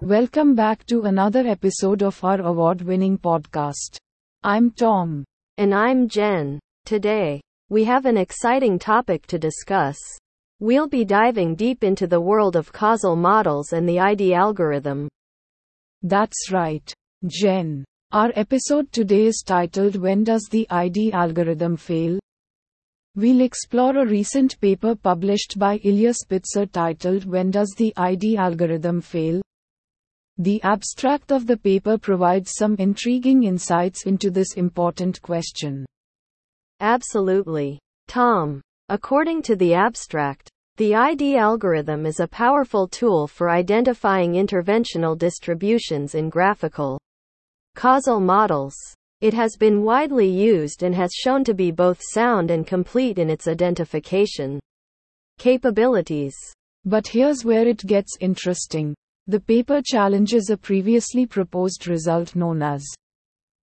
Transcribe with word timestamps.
Welcome 0.00 0.54
back 0.54 0.84
to 0.86 1.02
another 1.02 1.46
episode 1.46 2.02
of 2.02 2.22
our 2.22 2.40
award 2.40 2.82
winning 2.82 3.18
podcast. 3.18 3.96
I'm 4.42 4.70
Tom. 4.70 5.24
And 5.56 5.74
I'm 5.74 6.08
Jen. 6.08 6.60
Today, 6.84 7.40
we 7.70 7.84
have 7.84 8.04
an 8.04 8.16
exciting 8.16 8.78
topic 8.78 9.26
to 9.28 9.38
discuss. 9.38 9.98
We'll 10.60 10.88
be 10.88 11.04
diving 11.04 11.54
deep 11.54 11.82
into 11.82 12.06
the 12.06 12.20
world 12.20 12.54
of 12.54 12.72
causal 12.72 13.16
models 13.16 13.72
and 13.72 13.88
the 13.88 13.98
ID 13.98 14.34
algorithm. 14.34 15.08
That's 16.02 16.52
right, 16.52 16.92
Jen. 17.26 17.84
Our 18.12 18.30
episode 18.36 18.92
today 18.92 19.26
is 19.26 19.42
titled 19.44 19.96
When 19.96 20.22
Does 20.22 20.46
the 20.50 20.66
ID 20.70 21.12
Algorithm 21.12 21.76
Fail? 21.76 22.18
We'll 23.16 23.42
explore 23.42 23.96
a 23.96 24.04
recent 24.04 24.60
paper 24.60 24.96
published 24.96 25.56
by 25.56 25.76
Ilya 25.84 26.14
Shpitser 26.14 26.72
titled 26.72 27.24
When 27.26 27.52
Does 27.52 27.72
the 27.76 27.92
ID 27.96 28.36
Algorithm 28.36 29.00
Fail? 29.00 29.40
The 30.38 30.60
abstract 30.64 31.30
of 31.30 31.46
the 31.46 31.56
paper 31.56 31.96
provides 31.96 32.54
some 32.56 32.74
intriguing 32.80 33.44
insights 33.44 34.06
into 34.06 34.32
this 34.32 34.54
important 34.54 35.22
question. 35.22 35.86
Absolutely. 36.80 37.78
Tom. 38.08 38.60
According 38.88 39.42
to 39.42 39.54
the 39.54 39.74
abstract, 39.74 40.50
the 40.76 40.96
ID 40.96 41.36
algorithm 41.36 42.06
is 42.06 42.18
a 42.18 42.26
powerful 42.26 42.88
tool 42.88 43.28
for 43.28 43.48
identifying 43.48 44.32
interventional 44.32 45.16
distributions 45.16 46.16
in 46.16 46.30
graphical 46.30 46.98
causal 47.76 48.18
models. 48.18 48.74
It 49.20 49.34
has 49.34 49.56
been 49.56 49.82
widely 49.82 50.28
used 50.28 50.82
and 50.82 50.94
has 50.94 51.12
shown 51.12 51.44
to 51.44 51.54
be 51.54 51.70
both 51.70 52.00
sound 52.02 52.50
and 52.50 52.66
complete 52.66 53.18
in 53.18 53.30
its 53.30 53.48
identification 53.48 54.60
capabilities. 55.38 56.34
But 56.84 57.06
here's 57.06 57.44
where 57.44 57.66
it 57.66 57.78
gets 57.78 58.16
interesting. 58.20 58.94
The 59.26 59.40
paper 59.40 59.80
challenges 59.82 60.50
a 60.50 60.56
previously 60.56 61.24
proposed 61.26 61.88
result 61.88 62.36
known 62.36 62.62
as 62.62 62.84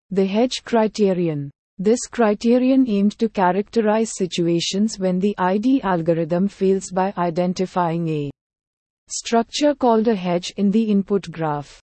the 0.10 0.26
Hedge 0.26 0.64
criterion. 0.66 1.52
This 1.78 2.08
criterion 2.08 2.88
aimed 2.88 3.18
to 3.20 3.30
characterize 3.30 4.16
situations 4.16 5.00
when 5.00 5.20
the 5.20 5.36
ID 5.38 5.82
algorithm 5.84 6.48
fails 6.48 6.92
by 6.92 7.14
identifying 7.18 8.08
a 8.10 8.32
structure 9.08 9.76
called 9.76 10.08
a 10.08 10.16
hedge 10.16 10.52
in 10.58 10.72
the 10.72 10.84
input 10.84 11.32
graph. 11.32 11.80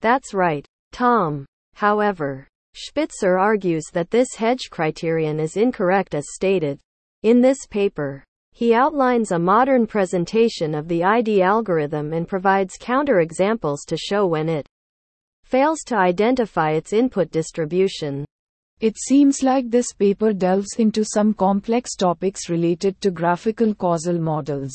That's 0.00 0.34
right, 0.34 0.66
Tom. 0.92 1.46
However, 1.74 2.46
Shpitser 2.80 3.38
argues 3.38 3.84
that 3.92 4.10
this 4.10 4.34
hedge 4.36 4.70
criterion 4.70 5.38
is 5.38 5.58
incorrect 5.58 6.14
as 6.14 6.24
stated. 6.32 6.80
In 7.22 7.42
this 7.42 7.66
paper, 7.66 8.24
he 8.52 8.72
outlines 8.72 9.32
a 9.32 9.38
modern 9.38 9.86
presentation 9.86 10.74
of 10.74 10.88
the 10.88 11.04
ID 11.04 11.42
algorithm 11.42 12.14
and 12.14 12.26
provides 12.26 12.78
counterexamples 12.78 13.80
to 13.86 13.98
show 13.98 14.26
when 14.26 14.48
it 14.48 14.66
fails 15.44 15.80
to 15.88 15.96
identify 15.96 16.70
its 16.70 16.94
input 16.94 17.30
distribution. 17.30 18.24
It 18.80 18.96
seems 18.96 19.42
like 19.42 19.68
this 19.68 19.92
paper 19.92 20.32
delves 20.32 20.76
into 20.78 21.04
some 21.04 21.34
complex 21.34 21.94
topics 21.94 22.48
related 22.48 22.98
to 23.02 23.10
graphical 23.10 23.74
causal 23.74 24.18
models, 24.18 24.72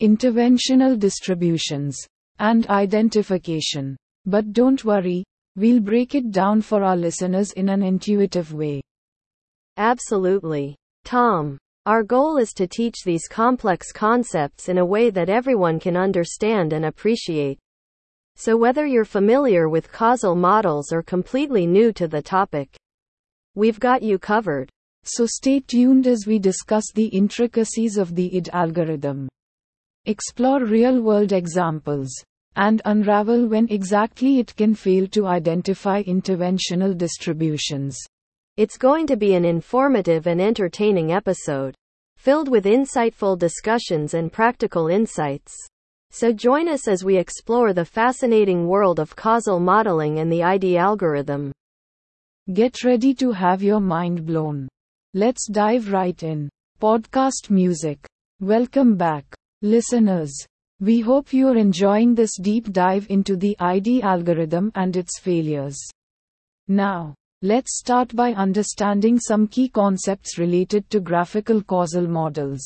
interventional 0.00 0.98
distributions, 0.98 1.96
and 2.40 2.66
identification. 2.66 3.96
But 4.26 4.52
don't 4.52 4.84
worry, 4.84 5.22
we'll 5.56 5.80
break 5.80 6.14
it 6.14 6.30
down 6.30 6.60
for 6.60 6.82
our 6.82 6.96
listeners 6.96 7.52
in 7.52 7.68
an 7.68 7.82
intuitive 7.82 8.52
way. 8.52 8.80
Absolutely. 9.76 10.76
Tom. 11.04 11.58
Our 11.86 12.02
goal 12.02 12.38
is 12.38 12.52
to 12.54 12.66
teach 12.66 13.02
these 13.04 13.28
complex 13.28 13.92
concepts 13.92 14.70
in 14.70 14.78
a 14.78 14.84
way 14.84 15.10
that 15.10 15.28
everyone 15.28 15.78
can 15.78 15.96
understand 15.96 16.72
and 16.72 16.86
appreciate. 16.86 17.58
So, 18.36 18.56
whether 18.56 18.86
you're 18.86 19.04
familiar 19.04 19.68
with 19.68 19.92
causal 19.92 20.34
models 20.34 20.92
or 20.92 21.02
completely 21.02 21.66
new 21.66 21.92
to 21.92 22.08
the 22.08 22.22
topic, 22.22 22.74
we've 23.54 23.78
got 23.78 24.02
you 24.02 24.18
covered. 24.18 24.70
So, 25.04 25.26
stay 25.26 25.60
tuned 25.60 26.06
as 26.06 26.24
we 26.26 26.38
discuss 26.38 26.90
the 26.94 27.06
intricacies 27.06 27.98
of 27.98 28.14
the 28.14 28.34
ID 28.34 28.48
algorithm, 28.52 29.28
explore 30.06 30.64
real 30.64 31.02
world 31.02 31.32
examples, 31.32 32.10
and 32.56 32.82
unravel 32.84 33.46
when 33.46 33.66
exactly 33.70 34.38
it 34.38 34.54
can 34.56 34.74
fail 34.74 35.06
to 35.08 35.26
identify 35.26 36.02
interventional 36.02 36.96
distributions. 36.96 37.98
It's 38.56 38.78
going 38.78 39.06
to 39.08 39.16
be 39.16 39.34
an 39.34 39.44
informative 39.44 40.26
and 40.26 40.40
entertaining 40.40 41.12
episode, 41.12 41.74
filled 42.16 42.48
with 42.48 42.64
insightful 42.64 43.38
discussions 43.38 44.14
and 44.14 44.32
practical 44.32 44.88
insights. 44.88 45.54
So 46.10 46.32
join 46.32 46.68
us 46.68 46.86
as 46.86 47.04
we 47.04 47.16
explore 47.16 47.72
the 47.72 47.84
fascinating 47.84 48.68
world 48.68 49.00
of 49.00 49.16
causal 49.16 49.58
modeling 49.58 50.20
and 50.20 50.30
the 50.30 50.44
ID 50.44 50.76
algorithm. 50.76 51.52
Get 52.52 52.84
ready 52.84 53.14
to 53.14 53.32
have 53.32 53.62
your 53.62 53.80
mind 53.80 54.24
blown. 54.24 54.68
Let's 55.12 55.48
dive 55.48 55.90
right 55.90 56.22
in. 56.22 56.48
Podcast 56.80 57.50
music. 57.50 58.06
Welcome 58.40 58.96
back, 58.96 59.24
listeners. 59.62 60.46
We 60.84 61.00
hope 61.00 61.32
you're 61.32 61.56
enjoying 61.56 62.14
this 62.14 62.36
deep 62.40 62.70
dive 62.70 63.06
into 63.08 63.34
the 63.34 63.56
ID 63.58 64.02
algorithm 64.02 64.70
and 64.76 64.94
its 64.96 65.18
failures. 65.18 65.78
Now, 66.68 67.14
Let's 67.46 67.76
start 67.78 68.16
by 68.16 68.32
understanding 68.32 69.20
some 69.20 69.48
key 69.48 69.68
concepts 69.68 70.38
related 70.38 70.88
to 70.88 70.98
graphical 70.98 71.62
causal 71.62 72.08
models. 72.08 72.62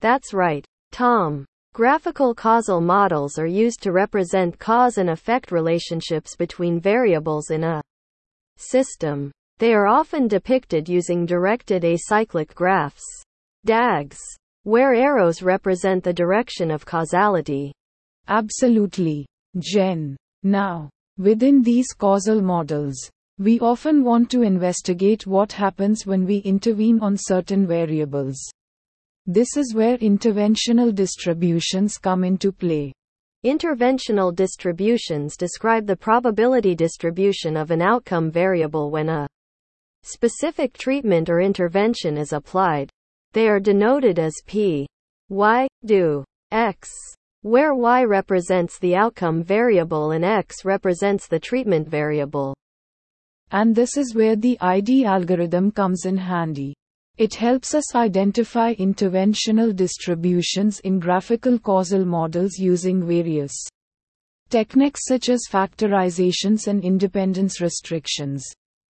That's 0.00 0.32
right, 0.32 0.64
Tom. 0.92 1.44
Graphical 1.74 2.34
causal 2.34 2.80
models 2.80 3.38
are 3.38 3.46
used 3.46 3.82
to 3.82 3.92
represent 3.92 4.58
cause 4.58 4.96
and 4.96 5.10
effect 5.10 5.52
relationships 5.52 6.36
between 6.36 6.80
variables 6.80 7.50
in 7.50 7.64
a 7.64 7.82
system. 8.56 9.30
They 9.58 9.74
are 9.74 9.86
often 9.86 10.26
depicted 10.26 10.88
using 10.88 11.26
directed 11.26 11.82
acyclic 11.82 12.54
graphs, 12.54 13.04
DAGs, 13.66 14.16
where 14.66 14.94
arrows 14.94 15.42
represent 15.42 16.02
the 16.02 16.12
direction 16.12 16.72
of 16.72 16.84
causality. 16.84 17.72
Absolutely, 18.26 19.24
Jen. 19.60 20.16
Now, 20.42 20.90
within 21.18 21.62
these 21.62 21.92
causal 21.92 22.42
models, 22.42 22.98
we 23.38 23.60
often 23.60 24.02
want 24.02 24.28
to 24.32 24.42
investigate 24.42 25.24
what 25.24 25.52
happens 25.52 26.04
when 26.04 26.26
we 26.26 26.38
intervene 26.38 26.98
on 26.98 27.16
certain 27.16 27.64
variables. 27.64 28.36
This 29.24 29.56
is 29.56 29.72
where 29.72 29.98
interventional 29.98 30.92
distributions 30.92 31.96
come 31.96 32.24
into 32.24 32.50
play. 32.50 32.92
Interventional 33.44 34.34
distributions 34.34 35.36
describe 35.36 35.86
the 35.86 35.94
probability 35.94 36.74
distribution 36.74 37.56
of 37.56 37.70
an 37.70 37.82
outcome 37.82 38.32
variable 38.32 38.90
when 38.90 39.10
a 39.10 39.28
specific 40.02 40.76
treatment 40.76 41.30
or 41.30 41.40
intervention 41.40 42.18
is 42.18 42.32
applied. 42.32 42.90
They 43.36 43.48
are 43.48 43.60
denoted 43.60 44.18
as 44.18 44.32
P, 44.46 44.86
Y, 45.28 45.68
do, 45.84 46.24
X, 46.52 46.88
where 47.42 47.74
Y 47.74 48.02
represents 48.02 48.78
the 48.78 48.96
outcome 48.96 49.42
variable 49.42 50.12
and 50.12 50.24
X 50.24 50.64
represents 50.64 51.26
the 51.26 51.38
treatment 51.38 51.86
variable. 51.86 52.56
And 53.50 53.74
this 53.74 53.98
is 53.98 54.14
where 54.14 54.36
the 54.36 54.56
ID 54.62 55.04
algorithm 55.04 55.70
comes 55.70 56.06
in 56.06 56.16
handy. 56.16 56.72
It 57.18 57.34
helps 57.34 57.74
us 57.74 57.94
identify 57.94 58.72
interventional 58.76 59.76
distributions 59.76 60.80
in 60.80 60.98
graphical 60.98 61.58
causal 61.58 62.06
models 62.06 62.56
using 62.56 63.06
various 63.06 63.52
techniques 64.48 65.02
such 65.04 65.28
as 65.28 65.42
factorizations 65.52 66.68
and 66.68 66.82
independence 66.82 67.60
restrictions. 67.60 68.46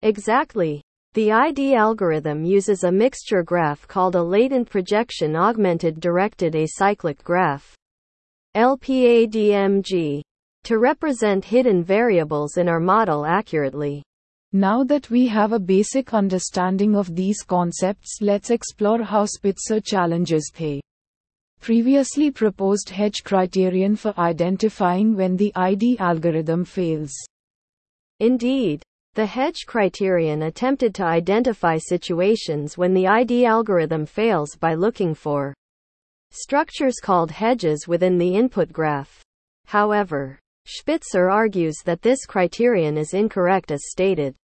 Exactly. 0.03 0.83
The 1.17 1.33
ID 1.33 1.75
algorithm 1.75 2.45
uses 2.45 2.85
a 2.85 2.93
mixture 2.93 3.43
graph 3.43 3.89
called 3.89 4.17
a 4.17 4.23
latent 4.23 4.69
projection 4.69 5.35
augmented 5.35 5.99
directed 5.99 6.53
acyclic 6.53 7.23
graph. 7.25 7.75
LPADMG. 8.55 10.21
To 10.65 10.79
represent 10.79 11.43
hidden 11.43 11.83
variables 11.83 12.59
in 12.59 12.69
our 12.69 12.81
model 12.81 13.25
accurately. 13.25 14.03
Now 14.53 14.85
that 14.85 15.09
we 15.09 15.27
have 15.29 15.53
a 15.53 15.59
basic 15.59 16.13
understanding 16.13 16.95
of 16.95 17.17
these 17.17 17.43
concepts, 17.43 18.19
let's 18.21 18.51
explore 18.51 19.03
how 19.03 19.25
Shpitser 19.25 19.83
challenges 19.83 20.53
the 20.55 20.83
previously 21.63 22.31
proposed 22.31 22.91
hedge 22.91 23.25
criterion 23.25 23.97
for 23.97 24.13
identifying 24.19 25.17
when 25.17 25.39
the 25.39 25.51
ID 25.57 25.97
algorithm 25.99 26.67
fails. 26.67 27.15
Indeed, 28.21 28.83
the 29.17 29.25
hedge 29.25 29.65
criterion 29.67 30.43
attempted 30.43 30.95
to 30.95 31.03
identify 31.03 31.79
situations 31.79 32.77
when 32.77 32.93
the 32.93 33.07
ID 33.07 33.47
algorithm 33.47 34.05
fails 34.05 34.55
by 34.57 34.75
looking 34.75 35.15
for 35.15 35.55
structures 36.33 36.97
called 37.03 37.31
hedges 37.31 37.89
within 37.89 38.19
the 38.19 38.37
input 38.37 38.71
graph. 38.71 39.23
However, 39.65 40.39
Shpitser 40.67 41.33
argues 41.33 41.77
that 41.87 42.03
this 42.03 42.27
criterion 42.27 42.99
is 42.99 43.15
incorrect 43.15 43.71
as 43.71 43.89
stated. 43.89 44.35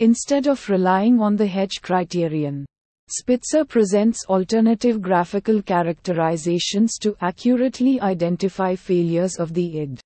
Instead 0.00 0.48
of 0.48 0.68
relying 0.68 1.20
on 1.20 1.36
the 1.36 1.46
hedge 1.46 1.80
criterion, 1.80 2.66
Shpitser 3.08 3.68
presents 3.68 4.26
alternative 4.28 5.00
graphical 5.00 5.62
characterizations 5.62 6.98
to 6.98 7.16
accurately 7.20 8.00
identify 8.00 8.74
failures 8.74 9.36
of 9.36 9.54
the 9.54 9.82
ID 9.82 10.00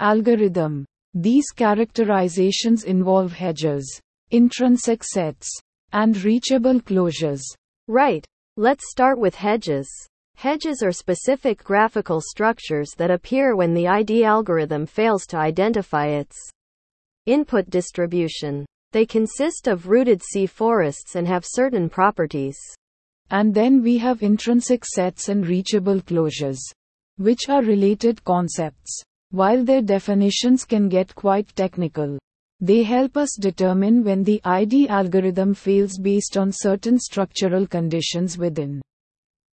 algorithm. 0.00 0.84
These 1.18 1.46
characterizations 1.56 2.84
involve 2.84 3.32
hedges, 3.32 3.98
intrinsic 4.32 5.02
sets, 5.02 5.48
and 5.94 6.14
reachable 6.22 6.78
closures. 6.78 7.40
Right. 7.88 8.22
Let's 8.58 8.90
start 8.90 9.18
with 9.18 9.34
hedges. 9.34 9.88
Hedges 10.34 10.82
are 10.82 10.92
specific 10.92 11.64
graphical 11.64 12.20
structures 12.20 12.90
that 12.98 13.10
appear 13.10 13.56
when 13.56 13.72
the 13.72 13.88
ID 13.88 14.24
algorithm 14.24 14.84
fails 14.84 15.24
to 15.28 15.38
identify 15.38 16.08
its 16.08 16.36
input 17.24 17.70
distribution. 17.70 18.66
They 18.92 19.06
consist 19.06 19.68
of 19.68 19.88
rooted 19.88 20.22
C 20.22 20.44
forests 20.44 21.14
and 21.16 21.26
have 21.26 21.46
certain 21.46 21.88
properties. 21.88 22.58
And 23.30 23.54
then 23.54 23.82
we 23.82 23.96
have 23.96 24.22
intrinsic 24.22 24.84
sets 24.84 25.30
and 25.30 25.46
reachable 25.46 26.02
closures, 26.02 26.60
which 27.16 27.48
are 27.48 27.62
related 27.62 28.22
concepts. 28.22 29.02
While 29.30 29.64
their 29.64 29.82
definitions 29.82 30.64
can 30.64 30.88
get 30.88 31.14
quite 31.14 31.54
technical, 31.56 32.18
they 32.60 32.82
help 32.84 33.16
us 33.16 33.36
determine 33.38 34.02
when 34.02 34.22
the 34.22 34.40
ID 34.44 34.88
algorithm 34.88 35.52
fails 35.52 35.98
based 35.98 36.36
on 36.36 36.52
certain 36.52 36.98
structural 36.98 37.66
conditions 37.66 38.38
within 38.38 38.80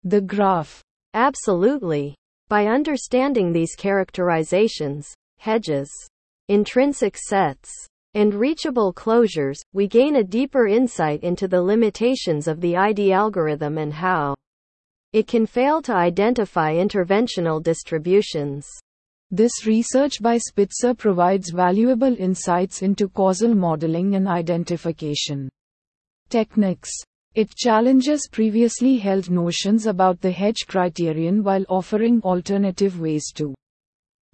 the 0.03 0.21
graph. 0.21 0.81
Absolutely. 1.13 2.15
By 2.49 2.67
understanding 2.67 3.53
these 3.53 3.75
characterizations, 3.75 5.07
hedges, 5.39 5.89
intrinsic 6.49 7.17
sets, 7.17 7.71
and 8.13 8.33
reachable 8.33 8.93
closures, 8.93 9.57
we 9.73 9.87
gain 9.87 10.17
a 10.17 10.23
deeper 10.23 10.67
insight 10.67 11.23
into 11.23 11.47
the 11.47 11.61
limitations 11.61 12.47
of 12.47 12.59
the 12.59 12.75
ID 12.75 13.13
algorithm 13.13 13.77
and 13.77 13.93
how 13.93 14.35
it 15.13 15.27
can 15.27 15.45
fail 15.45 15.81
to 15.81 15.93
identify 15.93 16.73
interventional 16.73 17.63
distributions. 17.63 18.67
This 19.33 19.65
research 19.65 20.21
by 20.21 20.37
Shpitser 20.37 20.97
provides 20.97 21.51
valuable 21.51 22.13
insights 22.19 22.81
into 22.81 23.07
causal 23.07 23.55
modeling 23.55 24.15
and 24.15 24.27
identification 24.27 25.47
techniques. 26.27 26.91
It 27.33 27.55
challenges 27.55 28.27
previously 28.29 28.97
held 28.97 29.29
notions 29.29 29.85
about 29.85 30.19
the 30.19 30.31
hedge 30.31 30.67
criterion 30.67 31.45
while 31.45 31.63
offering 31.69 32.21
alternative 32.23 32.99
ways 32.99 33.31
to 33.35 33.55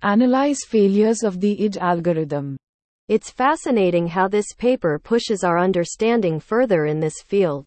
analyze 0.02 0.62
failures 0.68 1.22
of 1.22 1.42
the 1.42 1.64
ID 1.64 1.78
algorithm. 1.78 2.58
It's 3.08 3.30
fascinating 3.30 4.08
how 4.08 4.28
this 4.28 4.52
paper 4.58 4.98
pushes 4.98 5.44
our 5.44 5.60
understanding 5.60 6.40
further 6.40 6.88
in 6.88 7.00
this 7.00 7.22
field. 7.22 7.66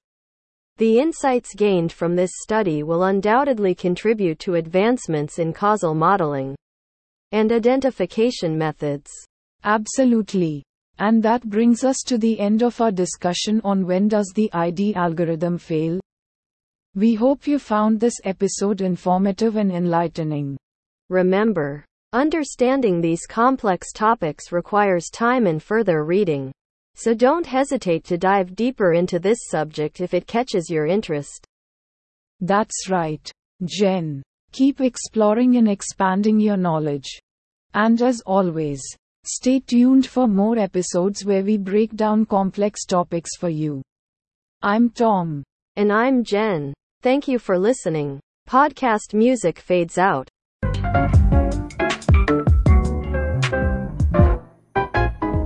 The 0.78 0.98
insights 0.98 1.54
gained 1.54 1.92
from 1.92 2.16
this 2.16 2.32
study 2.42 2.82
will 2.82 3.04
undoubtedly 3.04 3.76
contribute 3.76 4.40
to 4.40 4.56
advancements 4.56 5.38
in 5.38 5.52
causal 5.52 5.94
modeling 5.94 6.56
and 7.32 7.52
identification 7.52 8.56
methods. 8.56 9.10
Absolutely. 9.64 10.62
And 10.98 11.22
that 11.22 11.48
brings 11.48 11.84
us 11.84 11.98
to 12.06 12.18
the 12.18 12.38
end 12.38 12.62
of 12.62 12.80
our 12.80 12.92
discussion 12.92 13.60
on 13.64 13.86
when 13.86 14.08
does 14.08 14.32
the 14.34 14.50
ID 14.52 14.94
algorithm 14.94 15.58
fail. 15.58 16.00
We 16.94 17.14
hope 17.14 17.46
you 17.46 17.58
found 17.58 18.00
this 18.00 18.16
episode 18.24 18.80
informative 18.80 19.56
and 19.56 19.70
enlightening. 19.70 20.56
Remember, 21.08 21.84
understanding 22.12 23.00
these 23.00 23.26
complex 23.26 23.92
topics 23.92 24.50
requires 24.50 25.08
time 25.08 25.46
and 25.46 25.62
further 25.62 26.04
reading. 26.04 26.52
So 26.96 27.14
don't 27.14 27.46
hesitate 27.46 28.04
to 28.04 28.18
dive 28.18 28.54
deeper 28.56 28.92
into 28.92 29.18
this 29.18 29.38
subject 29.48 30.00
if 30.00 30.12
it 30.12 30.26
catches 30.26 30.68
your 30.68 30.86
interest. 30.86 31.46
That's 32.40 32.88
right, 32.90 33.30
Jen. 33.64 34.22
Keep 34.52 34.80
exploring 34.80 35.56
and 35.56 35.68
expanding 35.68 36.40
your 36.40 36.56
knowledge. 36.56 37.20
And 37.74 38.00
as 38.02 38.20
always, 38.26 38.82
Stay 39.26 39.60
tuned 39.60 40.06
for 40.06 40.26
more 40.26 40.58
episodes 40.58 41.26
where 41.26 41.42
we 41.42 41.58
break 41.58 41.94
down 41.94 42.24
complex 42.24 42.86
topics 42.86 43.36
for 43.36 43.50
you. 43.50 43.82
I'm 44.62 44.88
Tom. 44.88 45.42
And 45.76 45.92
I'm 45.92 46.24
Jen. 46.24 46.72
Thank 47.02 47.28
you 47.28 47.38
for 47.38 47.58
listening. 47.58 48.20
Podcast 48.48 49.12
music 49.12 49.58
fades 49.58 49.98
out. 49.98 50.26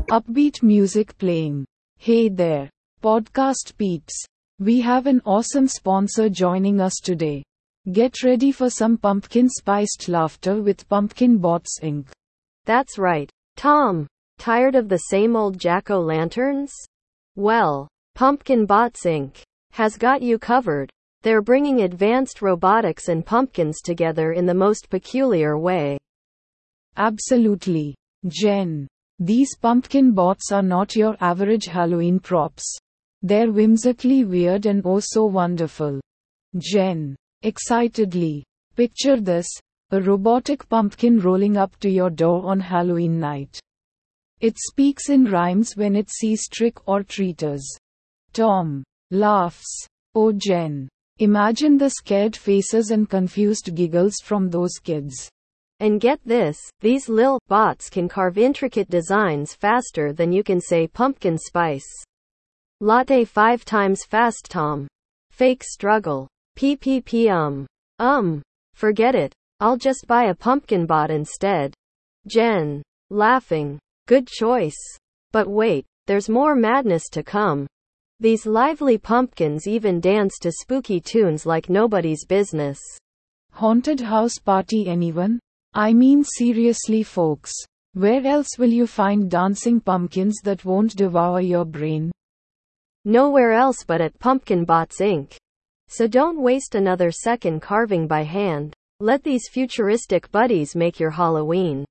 Upbeat 0.09 0.63
music 0.63 1.19
playing. 1.19 1.67
Hey 1.99 2.29
there, 2.29 2.71
podcast 3.03 3.77
peeps. 3.77 4.25
We 4.61 4.81
have 4.83 5.09
an 5.09 5.21
awesome 5.27 5.67
sponsor 5.67 6.29
joining 6.29 6.81
us 6.81 7.01
today. 7.03 7.43
Get 7.93 8.23
ready 8.23 8.51
for 8.51 8.71
some 8.71 8.97
pumpkin 8.97 9.47
spiced 9.51 10.09
laughter 10.09 10.63
with 10.63 10.89
Pumpkin 10.89 11.37
Bots 11.37 11.81
Inc. 11.83 12.07
That's 12.65 12.97
right. 12.97 13.31
Tom, 13.57 14.07
tired 14.39 14.75
of 14.75 14.89
the 14.89 14.97
same 15.11 15.37
old 15.37 15.59
jack-o'-lanterns? 15.59 16.71
Well, 17.37 17.87
Pumpkin 18.15 18.65
Bots 18.65 19.05
Inc. 19.05 19.43
has 19.73 19.99
got 19.99 20.23
you 20.23 20.39
covered. 20.39 20.89
They're 21.21 21.43
bringing 21.43 21.83
advanced 21.83 22.41
robotics 22.41 23.09
and 23.09 23.27
pumpkins 23.27 23.83
together 23.83 24.33
in 24.33 24.47
the 24.47 24.55
most 24.55 24.89
peculiar 24.89 25.59
way. 25.59 25.99
Absolutely. 26.97 27.95
Jen. 28.29 28.89
These 29.19 29.57
pumpkin 29.61 30.13
bots 30.13 30.53
are 30.53 30.63
not 30.63 30.97
your 30.97 31.19
average 31.21 31.67
Halloween 31.67 32.19
props. 32.19 32.65
They're 33.21 33.53
whimsically 33.53 34.25
weird 34.25 34.65
and 34.65 34.81
oh 34.87 35.01
so 35.01 35.27
wonderful. 35.27 36.01
Jen. 36.57 37.15
Excitedly. 37.45 38.43
Picture 38.75 39.21
this 39.21 39.47
a 39.91 40.01
robotic 40.01 40.67
pumpkin 40.69 41.21
rolling 41.21 41.59
up 41.59 41.77
to 41.81 41.91
your 41.91 42.09
door 42.09 42.47
on 42.47 42.59
Halloween 42.59 43.21
night. 43.21 43.61
It 44.41 44.57
speaks 44.59 45.11
in 45.11 45.27
rhymes 45.27 45.77
when 45.77 45.95
it 45.95 46.11
sees 46.11 46.49
trick 46.49 46.89
or 46.89 47.03
treaters. 47.03 47.65
Tom 48.33 48.83
laughs. 49.11 49.87
Oh, 50.15 50.33
Jen. 50.33 50.89
Imagine 51.19 51.77
the 51.77 51.91
scared 51.91 52.35
faces 52.35 52.91
and 52.91 53.09
confused 53.09 53.75
giggles 53.75 54.15
from 54.25 54.49
those 54.49 54.79
kids. 54.83 55.29
And 55.81 56.01
get 56.01 56.21
this, 56.25 56.59
these 56.81 57.11
lil 57.11 57.39
bots 57.49 57.91
can 57.91 58.09
carve 58.09 58.39
intricate 58.39 58.89
designs 58.89 59.55
faster 59.55 60.15
than 60.15 60.33
you 60.33 60.43
can 60.43 60.63
say 60.63 60.89
pumpkin 60.89 61.37
spice. 61.37 61.87
Latte 62.81 63.25
five 63.25 63.67
times 63.67 64.03
fast, 64.05 64.47
Tom. 64.49 64.89
Fake 65.31 65.63
struggle. 65.63 66.27
PPP 66.57 67.31
um. 67.31 67.67
Um. 67.99 68.43
Forget 68.75 69.15
it. 69.15 69.33
I'll 69.61 69.77
just 69.77 70.07
buy 70.07 70.25
a 70.25 70.35
pumpkin 70.35 70.87
bot 70.87 71.11
instead. 71.11 71.75
Jen. 72.27 72.83
Laughing. 73.11 73.79
Good 74.07 74.27
choice. 74.27 74.81
But 75.33 75.49
wait, 75.49 75.87
there's 76.07 76.29
more 76.29 76.55
madness 76.55 77.09
to 77.13 77.23
come. 77.23 77.67
These 78.21 78.47
lively 78.47 78.99
pumpkins 78.99 79.67
even 79.67 80.01
dance 80.01 80.39
to 80.43 80.53
spooky 80.53 81.01
tunes 81.01 81.45
like 81.47 81.69
nobody's 81.69 82.25
business. 82.25 82.79
Haunted 83.53 84.01
house 84.01 84.39
party, 84.39 84.89
anyone? 84.89 85.41
I 85.75 85.93
mean, 85.93 86.25
seriously, 86.25 87.03
folks. 87.03 87.53
Where 87.95 88.27
else 88.27 88.59
will 88.59 88.73
you 88.73 88.87
find 88.87 89.31
dancing 89.31 89.81
pumpkins 89.81 90.41
that 90.45 90.65
won't 90.65 90.97
devour 90.97 91.41
your 91.41 91.65
brain? 91.65 92.13
Nowhere 93.05 93.53
else 93.53 93.85
but 93.87 94.01
at 94.01 94.19
Pumpkin 94.19 94.65
Bots 94.65 95.01
Inc. 95.01 95.37
So 95.97 96.09
don't 96.09 96.43
waste 96.43 96.75
another 96.75 97.13
second 97.13 97.63
carving 97.63 98.09
by 98.09 98.23
hand. 98.23 98.75
Let 98.99 99.23
these 99.23 99.49
futuristic 99.49 100.29
buddies 100.33 100.75
make 100.75 100.99
your 100.99 101.13
Halloween 101.13 101.85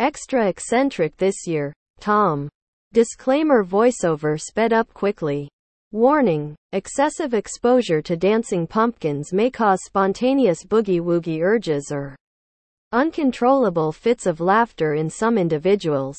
extra 0.00 0.48
eccentric 0.48 1.16
this 1.16 1.46
year. 1.46 1.72
Tom. 2.00 2.48
Disclaimer 2.92 3.62
voiceover 3.62 4.40
sped 4.40 4.72
up 4.72 4.92
quickly. 4.94 5.48
Warning 5.92 6.56
excessive 6.72 7.32
exposure 7.32 8.02
to 8.02 8.16
dancing 8.16 8.66
pumpkins 8.66 9.32
may 9.32 9.48
cause 9.48 9.78
spontaneous 9.84 10.64
boogie 10.64 11.00
woogie 11.00 11.40
urges 11.40 11.92
or 11.92 12.16
uncontrollable 12.90 13.92
fits 13.92 14.26
of 14.26 14.40
laughter 14.40 14.94
in 14.94 15.08
some 15.08 15.38
individuals. 15.38 16.18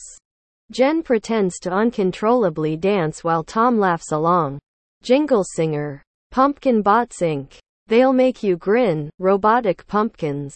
Jen 0.71 1.03
pretends 1.03 1.59
to 1.59 1.73
uncontrollably 1.73 2.77
dance 2.77 3.21
while 3.21 3.43
Tom 3.43 3.77
laughs 3.77 4.13
along. 4.13 4.59
Jingle 5.03 5.43
Singer. 5.43 6.01
Pumpkin 6.31 6.81
Bots 6.81 7.19
Inc. 7.19 7.59
They'll 7.87 8.13
make 8.13 8.41
you 8.41 8.55
grin, 8.55 9.09
robotic 9.19 9.85
pumpkins. 9.85 10.55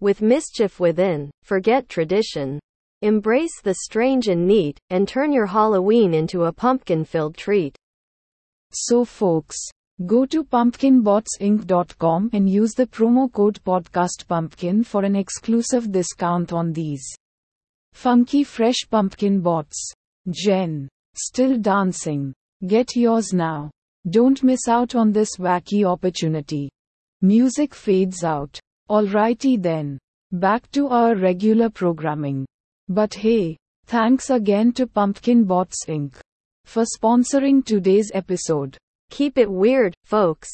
With 0.00 0.22
mischief 0.22 0.80
within, 0.80 1.30
forget 1.42 1.90
tradition. 1.90 2.58
Embrace 3.02 3.60
the 3.62 3.74
strange 3.82 4.28
and 4.28 4.46
neat, 4.46 4.78
and 4.88 5.06
turn 5.06 5.30
your 5.30 5.44
Halloween 5.44 6.14
into 6.14 6.44
a 6.44 6.52
pumpkin 6.52 7.04
filled 7.04 7.36
treat. 7.36 7.76
So, 8.72 9.04
folks, 9.04 9.58
go 10.06 10.24
to 10.24 10.42
pumpkinbotsinc.com 10.42 12.30
and 12.32 12.48
use 12.48 12.72
the 12.72 12.86
promo 12.86 13.30
code 13.30 13.62
podcastpumpkin 13.62 14.86
for 14.86 15.04
an 15.04 15.16
exclusive 15.16 15.92
discount 15.92 16.54
on 16.54 16.72
these 16.72 17.04
funky 17.92 18.42
fresh 18.42 18.86
pumpkin 18.90 19.42
bots. 19.42 19.92
Jen, 20.30 20.88
still 21.14 21.58
dancing. 21.58 22.32
Get 22.66 22.96
yours 22.96 23.34
now. 23.34 23.70
Don't 24.08 24.42
miss 24.42 24.66
out 24.66 24.94
on 24.94 25.12
this 25.12 25.36
wacky 25.36 25.84
opportunity. 25.84 26.70
Music 27.20 27.74
fades 27.74 28.24
out. 28.24 28.58
Alrighty 28.88 29.62
then. 29.62 29.98
Back 30.32 30.70
to 30.70 30.88
our 30.88 31.14
regular 31.14 31.68
programming. 31.68 32.46
But 32.88 33.12
hey, 33.12 33.58
thanks 33.84 34.30
again 34.30 34.72
to 34.72 34.86
Pumpkin 34.86 35.44
Bots 35.44 35.84
Inc. 35.86 36.18
for 36.64 36.84
sponsoring 36.84 37.62
today's 37.62 38.10
episode. 38.14 38.78
Keep 39.10 39.36
it 39.36 39.50
weird, 39.50 39.92
folks. 40.04 40.48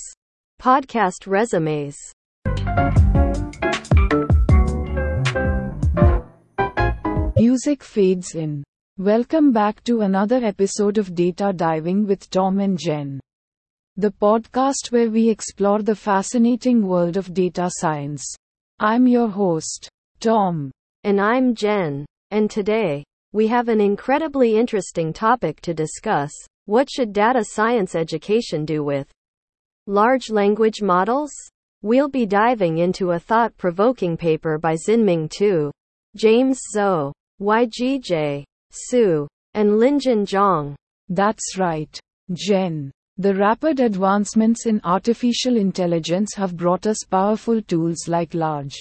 Podcast 0.60 1.28
resumes. 1.28 1.96
Music 7.36 7.84
fades 7.84 8.34
in. 8.34 8.64
Welcome 8.98 9.52
back 9.52 9.84
to 9.84 10.00
another 10.00 10.44
episode 10.44 10.98
of 10.98 11.14
Data 11.14 11.52
Diving 11.54 12.08
with 12.08 12.28
Tom 12.28 12.58
and 12.58 12.76
Jen. 12.76 13.20
The 13.98 14.10
podcast 14.10 14.92
where 14.92 15.08
we 15.08 15.30
explore 15.30 15.80
the 15.80 15.94
fascinating 15.96 16.86
world 16.86 17.16
of 17.16 17.32
data 17.32 17.70
science. 17.70 18.22
I'm 18.78 19.06
your 19.06 19.26
host, 19.26 19.88
Tom. 20.20 20.70
And 21.04 21.18
I'm 21.18 21.54
Jen. 21.54 22.04
And 22.30 22.50
today, 22.50 23.04
we 23.32 23.46
have 23.46 23.70
an 23.70 23.80
incredibly 23.80 24.54
interesting 24.54 25.14
topic 25.14 25.62
to 25.62 25.72
discuss. 25.72 26.30
What 26.66 26.90
should 26.90 27.14
data 27.14 27.42
science 27.42 27.94
education 27.94 28.66
do 28.66 28.84
with 28.84 29.10
large 29.86 30.28
language 30.28 30.82
models? 30.82 31.32
We'll 31.80 32.10
be 32.10 32.26
diving 32.26 32.76
into 32.76 33.12
a 33.12 33.18
thought 33.18 33.56
provoking 33.56 34.18
paper 34.18 34.58
by 34.58 34.74
Xinming 34.74 35.30
Tu, 35.30 35.72
James 36.14 36.60
Zou, 36.74 37.12
YGJ, 37.40 38.44
Su, 38.72 39.26
and 39.54 39.70
Linjun 39.70 40.26
Zhang. 40.26 40.74
That's 41.08 41.56
right, 41.56 41.98
Jen. 42.34 42.92
The 43.18 43.34
rapid 43.34 43.80
advancements 43.80 44.66
in 44.66 44.78
artificial 44.84 45.56
intelligence 45.56 46.34
have 46.34 46.54
brought 46.54 46.86
us 46.86 46.98
powerful 47.10 47.62
tools 47.62 48.08
like 48.08 48.34
large 48.34 48.74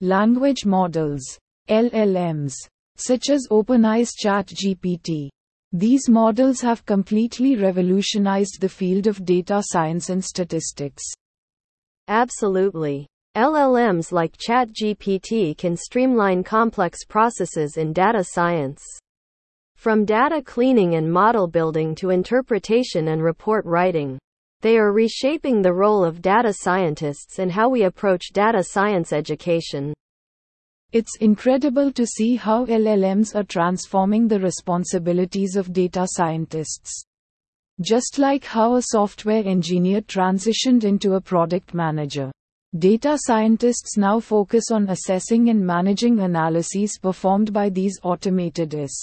language 0.00 0.66
models, 0.66 1.22
LLMs, 1.68 2.54
such 2.96 3.30
as 3.30 3.46
OpenAI's 3.52 4.10
ChatGPT. 4.20 5.28
These 5.70 6.08
models 6.08 6.60
have 6.62 6.84
completely 6.84 7.54
revolutionized 7.54 8.60
the 8.60 8.68
field 8.68 9.06
of 9.06 9.24
data 9.24 9.62
science 9.64 10.10
and 10.10 10.24
statistics. 10.24 11.04
Absolutely. 12.08 13.06
LLMs 13.36 14.10
like 14.10 14.36
ChatGPT 14.36 15.56
can 15.56 15.76
streamline 15.76 16.42
complex 16.42 17.04
processes 17.04 17.76
in 17.76 17.92
data 17.92 18.24
science. 18.24 18.82
From 19.84 20.06
data 20.06 20.40
cleaning 20.40 20.94
and 20.94 21.12
model 21.12 21.46
building 21.46 21.94
to 21.96 22.08
interpretation 22.08 23.08
and 23.08 23.22
report 23.22 23.66
writing, 23.66 24.18
they 24.62 24.78
are 24.78 24.94
reshaping 24.94 25.60
the 25.60 25.74
role 25.74 26.02
of 26.02 26.22
data 26.22 26.54
scientists 26.54 27.38
and 27.38 27.52
how 27.52 27.68
we 27.68 27.82
approach 27.82 28.32
data 28.32 28.62
science 28.64 29.12
education. 29.12 29.92
It's 30.92 31.18
incredible 31.20 31.92
to 31.92 32.06
see 32.06 32.34
how 32.34 32.64
LLMs 32.64 33.34
are 33.34 33.44
transforming 33.44 34.26
the 34.26 34.40
responsibilities 34.40 35.54
of 35.54 35.74
data 35.74 36.06
scientists. 36.08 37.04
Just 37.82 38.18
like 38.18 38.46
how 38.46 38.76
a 38.76 38.82
software 38.86 39.44
engineer 39.44 40.00
transitioned 40.00 40.84
into 40.84 41.16
a 41.16 41.20
product 41.20 41.74
manager. 41.74 42.32
Data 42.78 43.18
scientists 43.18 43.98
now 43.98 44.18
focus 44.18 44.70
on 44.70 44.88
assessing 44.88 45.50
and 45.50 45.60
managing 45.60 46.20
analyses 46.20 46.98
performed 46.98 47.52
by 47.52 47.68
these 47.68 48.00
automated 48.02 48.74
AIs 48.74 48.96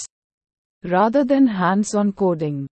rather 0.83 1.23
than 1.23 1.47
hands 1.47 1.95
on 1.95 2.11
coding. 2.11 2.67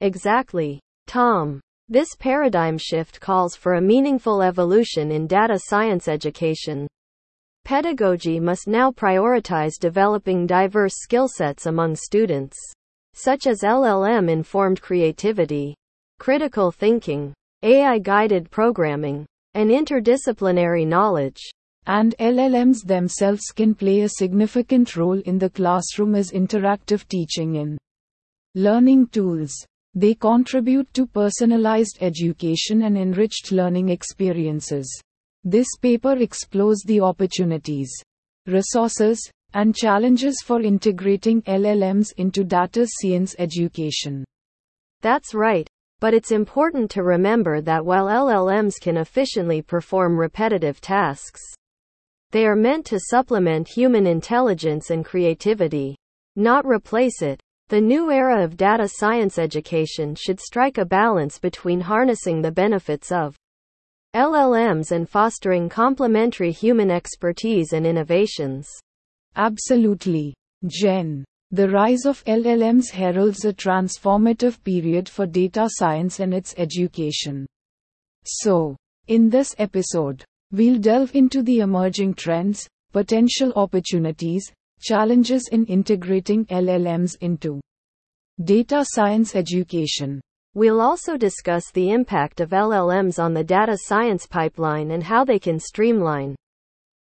Exactly. 0.00 0.80
Tom. 1.06 1.60
This 1.88 2.08
paradigm 2.18 2.78
shift 2.78 3.20
calls 3.20 3.54
for 3.54 3.74
a 3.74 3.80
meaningful 3.80 4.42
evolution 4.42 5.10
in 5.10 5.26
data 5.26 5.58
science 5.58 6.08
education. 6.08 6.86
Pedagogy 7.64 8.40
must 8.40 8.66
now 8.66 8.90
prioritize 8.90 9.78
developing 9.78 10.46
diverse 10.46 10.94
skill 10.96 11.28
sets 11.28 11.66
among 11.66 11.94
students, 11.94 12.56
such 13.14 13.46
as 13.46 13.60
LLM 13.60 14.30
informed 14.30 14.80
creativity, 14.80 15.74
critical 16.18 16.72
thinking, 16.72 17.32
AI 17.62 17.98
guided 17.98 18.50
programming, 18.50 19.26
and 19.54 19.70
interdisciplinary 19.70 20.86
knowledge. 20.86 21.40
And 21.86 22.14
LLMs 22.18 22.84
themselves 22.84 23.50
can 23.50 23.74
play 23.74 24.02
a 24.02 24.08
significant 24.08 24.96
role 24.96 25.20
in 25.20 25.38
the 25.38 25.50
classroom 25.50 26.14
as 26.14 26.30
interactive 26.30 27.08
teaching 27.08 27.56
and 27.56 27.78
learning 28.54 29.08
tools. 29.08 29.52
They 29.94 30.14
contribute 30.14 30.94
to 30.94 31.06
personalized 31.06 31.98
education 32.00 32.82
and 32.82 32.96
enriched 32.96 33.50
learning 33.50 33.88
experiences. 33.88 34.88
This 35.44 35.66
paper 35.80 36.12
explores 36.12 36.82
the 36.86 37.00
opportunities, 37.00 37.92
resources, 38.46 39.20
and 39.54 39.74
challenges 39.74 40.40
for 40.42 40.62
integrating 40.62 41.42
LLMs 41.42 42.12
into 42.16 42.44
data 42.44 42.86
science 42.88 43.34
education. 43.38 44.24
That's 45.00 45.34
right. 45.34 45.68
But 46.00 46.14
it's 46.14 46.30
important 46.30 46.90
to 46.92 47.02
remember 47.02 47.60
that 47.60 47.84
while 47.84 48.06
LLMs 48.06 48.80
can 48.80 48.96
efficiently 48.96 49.62
perform 49.62 50.16
repetitive 50.16 50.80
tasks, 50.80 51.40
they 52.32 52.46
are 52.46 52.56
meant 52.56 52.84
to 52.86 52.98
supplement 52.98 53.68
human 53.68 54.06
intelligence 54.06 54.90
and 54.90 55.04
creativity, 55.04 55.96
not 56.34 56.66
replace 56.66 57.22
it. 57.22 57.40
The 57.68 57.80
new 57.80 58.10
era 58.10 58.42
of 58.42 58.56
data 58.56 58.88
science 58.88 59.38
education 59.38 60.14
should 60.14 60.40
strike 60.40 60.78
a 60.78 60.84
balance 60.84 61.38
between 61.38 61.80
harnessing 61.80 62.42
the 62.42 62.50
benefits 62.50 63.12
of 63.12 63.36
LLMs 64.14 64.92
and 64.92 65.08
fostering 65.08 65.68
complementary 65.68 66.52
human 66.52 66.90
expertise 66.90 67.72
and 67.72 67.86
innovations. 67.86 68.68
Absolutely. 69.36 70.34
Jen. 70.66 71.24
The 71.50 71.68
rise 71.68 72.06
of 72.06 72.24
LLMs 72.24 72.90
heralds 72.90 73.44
a 73.44 73.52
transformative 73.52 74.62
period 74.64 75.08
for 75.08 75.26
data 75.26 75.68
science 75.70 76.20
and 76.20 76.32
its 76.32 76.54
education. 76.56 77.46
So, 78.24 78.76
in 79.06 79.28
this 79.28 79.54
episode, 79.58 80.24
we'll 80.52 80.78
delve 80.78 81.14
into 81.14 81.42
the 81.42 81.60
emerging 81.60 82.14
trends, 82.14 82.68
potential 82.92 83.52
opportunities, 83.56 84.52
challenges 84.80 85.48
in 85.50 85.64
integrating 85.66 86.44
LLMs 86.46 87.16
into 87.20 87.60
data 88.44 88.84
science 88.86 89.34
education. 89.34 90.20
We'll 90.54 90.82
also 90.82 91.16
discuss 91.16 91.70
the 91.72 91.90
impact 91.90 92.40
of 92.40 92.50
LLMs 92.50 93.18
on 93.18 93.32
the 93.32 93.42
data 93.42 93.78
science 93.84 94.26
pipeline 94.26 94.90
and 94.90 95.02
how 95.02 95.24
they 95.24 95.38
can 95.38 95.58
streamline 95.58 96.36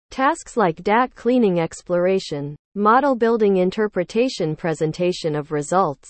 tasks 0.10 0.56
like 0.56 0.84
DAT 0.84 1.14
cleaning 1.16 1.60
exploration, 1.60 2.56
model 2.76 3.16
building 3.16 3.58
interpretation 3.58 4.56
presentation 4.56 5.36
of 5.36 5.52
results. 5.52 6.10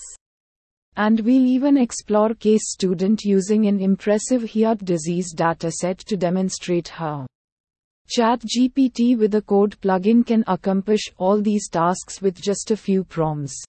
And 0.96 1.20
we'll 1.20 1.46
even 1.46 1.76
explore 1.76 2.34
case 2.34 2.70
student 2.70 3.22
using 3.24 3.66
an 3.66 3.80
impressive 3.80 4.50
heart 4.52 4.78
disease 4.84 5.34
dataset 5.34 5.98
to 6.04 6.16
demonstrate 6.16 6.88
how 6.88 7.26
ChatGPT 8.14 9.16
with 9.16 9.34
a 9.34 9.42
code 9.42 9.80
plugin 9.80 10.26
can 10.26 10.44
accomplish 10.46 11.10
all 11.16 11.40
these 11.40 11.68
tasks 11.70 12.20
with 12.20 12.38
just 12.38 12.70
a 12.70 12.76
few 12.76 13.04
prompts. 13.04 13.62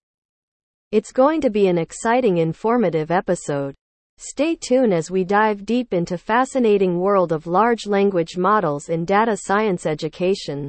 It's 0.91 1.13
going 1.13 1.39
to 1.41 1.49
be 1.49 1.67
an 1.67 1.77
exciting 1.77 2.39
informative 2.39 3.09
episode. 3.09 3.73
Stay 4.17 4.55
tuned 4.55 4.93
as 4.93 5.09
we 5.09 5.23
dive 5.23 5.65
deep 5.65 5.93
into 5.93 6.17
fascinating 6.17 6.99
world 6.99 7.31
of 7.31 7.47
large 7.47 7.87
language 7.87 8.37
models 8.37 8.89
in 8.89 9.05
data 9.05 9.37
science 9.37 9.85
education. 9.85 10.67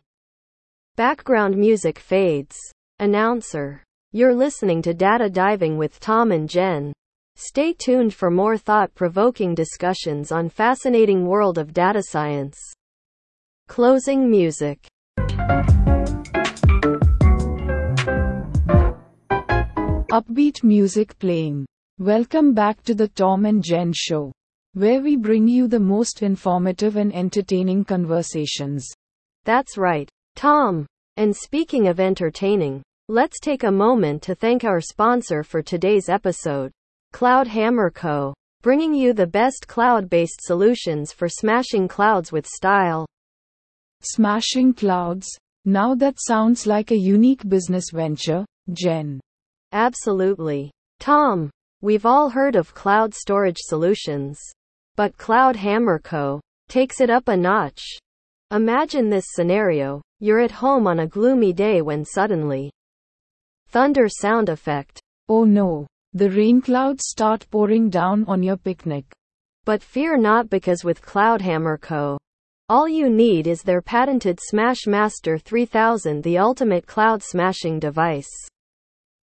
Background 0.96 1.56
music 1.56 1.98
fades. 1.98 2.56
Announcer. 3.00 3.82
You're 4.16 4.32
listening 4.32 4.80
to 4.82 4.94
Data 4.94 5.28
Diving 5.28 5.76
with 5.76 5.98
Tom 5.98 6.30
and 6.30 6.48
Jen. 6.48 6.92
Stay 7.34 7.72
tuned 7.72 8.14
for 8.14 8.30
more 8.30 8.56
thought-provoking 8.56 9.56
discussions 9.56 10.30
on 10.30 10.48
fascinating 10.48 11.26
world 11.26 11.58
of 11.58 11.72
data 11.72 12.00
science. 12.00 12.56
Closing 13.66 14.30
music. 14.30 14.78
Upbeat 20.12 20.62
music 20.62 21.18
playing. 21.18 21.66
Welcome 21.98 22.54
back 22.54 22.84
to 22.84 22.94
the 22.94 23.08
Tom 23.08 23.46
and 23.46 23.64
Jen 23.64 23.92
show, 23.92 24.30
where 24.74 25.00
we 25.00 25.16
bring 25.16 25.48
you 25.48 25.66
the 25.66 25.80
most 25.80 26.22
informative 26.22 26.94
and 26.94 27.12
entertaining 27.12 27.84
conversations. 27.84 28.88
That's 29.42 29.76
right. 29.76 30.08
Tom. 30.36 30.86
And 31.16 31.34
speaking 31.34 31.88
of 31.88 31.98
entertaining, 31.98 32.84
let's 33.08 33.40
take 33.40 33.64
a 33.64 33.70
moment 33.70 34.22
to 34.22 34.34
thank 34.34 34.64
our 34.64 34.80
sponsor 34.80 35.42
for 35.42 35.62
today's 35.62 36.08
episode, 36.08 36.72
Cloud 37.12 37.46
Hammer 37.46 37.90
Co., 37.90 38.34
bringing 38.62 38.94
you 38.94 39.12
the 39.12 39.26
best 39.26 39.66
cloud 39.68 40.08
based 40.08 40.40
solutions 40.42 41.12
for 41.12 41.28
smashing 41.28 41.88
clouds 41.88 42.32
with 42.32 42.46
style. 42.46 43.06
Smashing 44.02 44.74
clouds? 44.74 45.26
Now 45.64 45.94
that 45.94 46.16
sounds 46.18 46.66
like 46.66 46.90
a 46.90 46.96
unique 46.96 47.48
business 47.48 47.90
venture, 47.92 48.44
Jen. 48.72 49.20
Absolutely. 49.72 50.70
Tom, 51.00 51.50
We've 51.84 52.06
all 52.06 52.30
heard 52.30 52.56
of 52.56 52.72
cloud 52.72 53.12
storage 53.12 53.58
solutions. 53.58 54.40
But 54.96 55.18
Cloud 55.18 55.54
Hammer 55.56 55.98
Co. 55.98 56.40
takes 56.66 56.98
it 57.02 57.10
up 57.10 57.28
a 57.28 57.36
notch. 57.36 57.82
Imagine 58.52 59.10
this 59.10 59.26
scenario. 59.34 60.00
You're 60.18 60.40
at 60.40 60.50
home 60.50 60.86
on 60.86 61.00
a 61.00 61.06
gloomy 61.06 61.52
day 61.52 61.82
when 61.82 62.02
suddenly 62.02 62.70
thunder 63.74 64.08
sound 64.08 64.48
effect. 64.48 65.00
Oh 65.28 65.42
no, 65.42 65.88
the 66.12 66.30
rain 66.30 66.60
clouds 66.60 67.06
start 67.08 67.44
pouring 67.50 67.90
down 67.90 68.24
on 68.28 68.40
your 68.40 68.56
picnic. 68.56 69.04
But 69.64 69.82
fear 69.82 70.16
not 70.16 70.48
because 70.48 70.84
with 70.84 71.02
Cloud 71.02 71.42
Hammer 71.42 71.76
Co. 71.76 72.16
All 72.68 72.88
you 72.88 73.10
need 73.10 73.48
is 73.48 73.62
their 73.62 73.82
patented 73.82 74.38
Smash 74.40 74.86
Master 74.86 75.38
3000, 75.38 76.22
the 76.22 76.38
ultimate 76.38 76.86
cloud 76.86 77.20
smashing 77.20 77.80
device. 77.80 78.30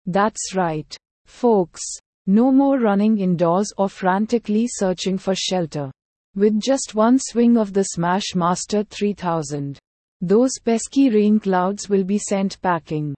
That's 0.05 0.55
right. 0.55 0.95
Folks, 1.25 1.81
no 2.27 2.53
more 2.53 2.79
running 2.79 3.17
indoors 3.17 3.73
or 3.79 3.89
frantically 3.89 4.67
searching 4.69 5.17
for 5.17 5.35
shelter. 5.35 5.91
With 6.35 6.61
just 6.61 6.95
one 6.95 7.19
swing 7.19 7.57
of 7.57 7.73
the 7.73 7.85
Smash 7.85 8.35
Master 8.35 8.85
3000, 8.85 9.79
those 10.21 10.59
pesky 10.63 11.09
rain 11.09 11.41
clouds 11.41 11.89
will 11.89 12.05
be 12.05 12.19
sent 12.19 12.61
packing. 12.61 13.15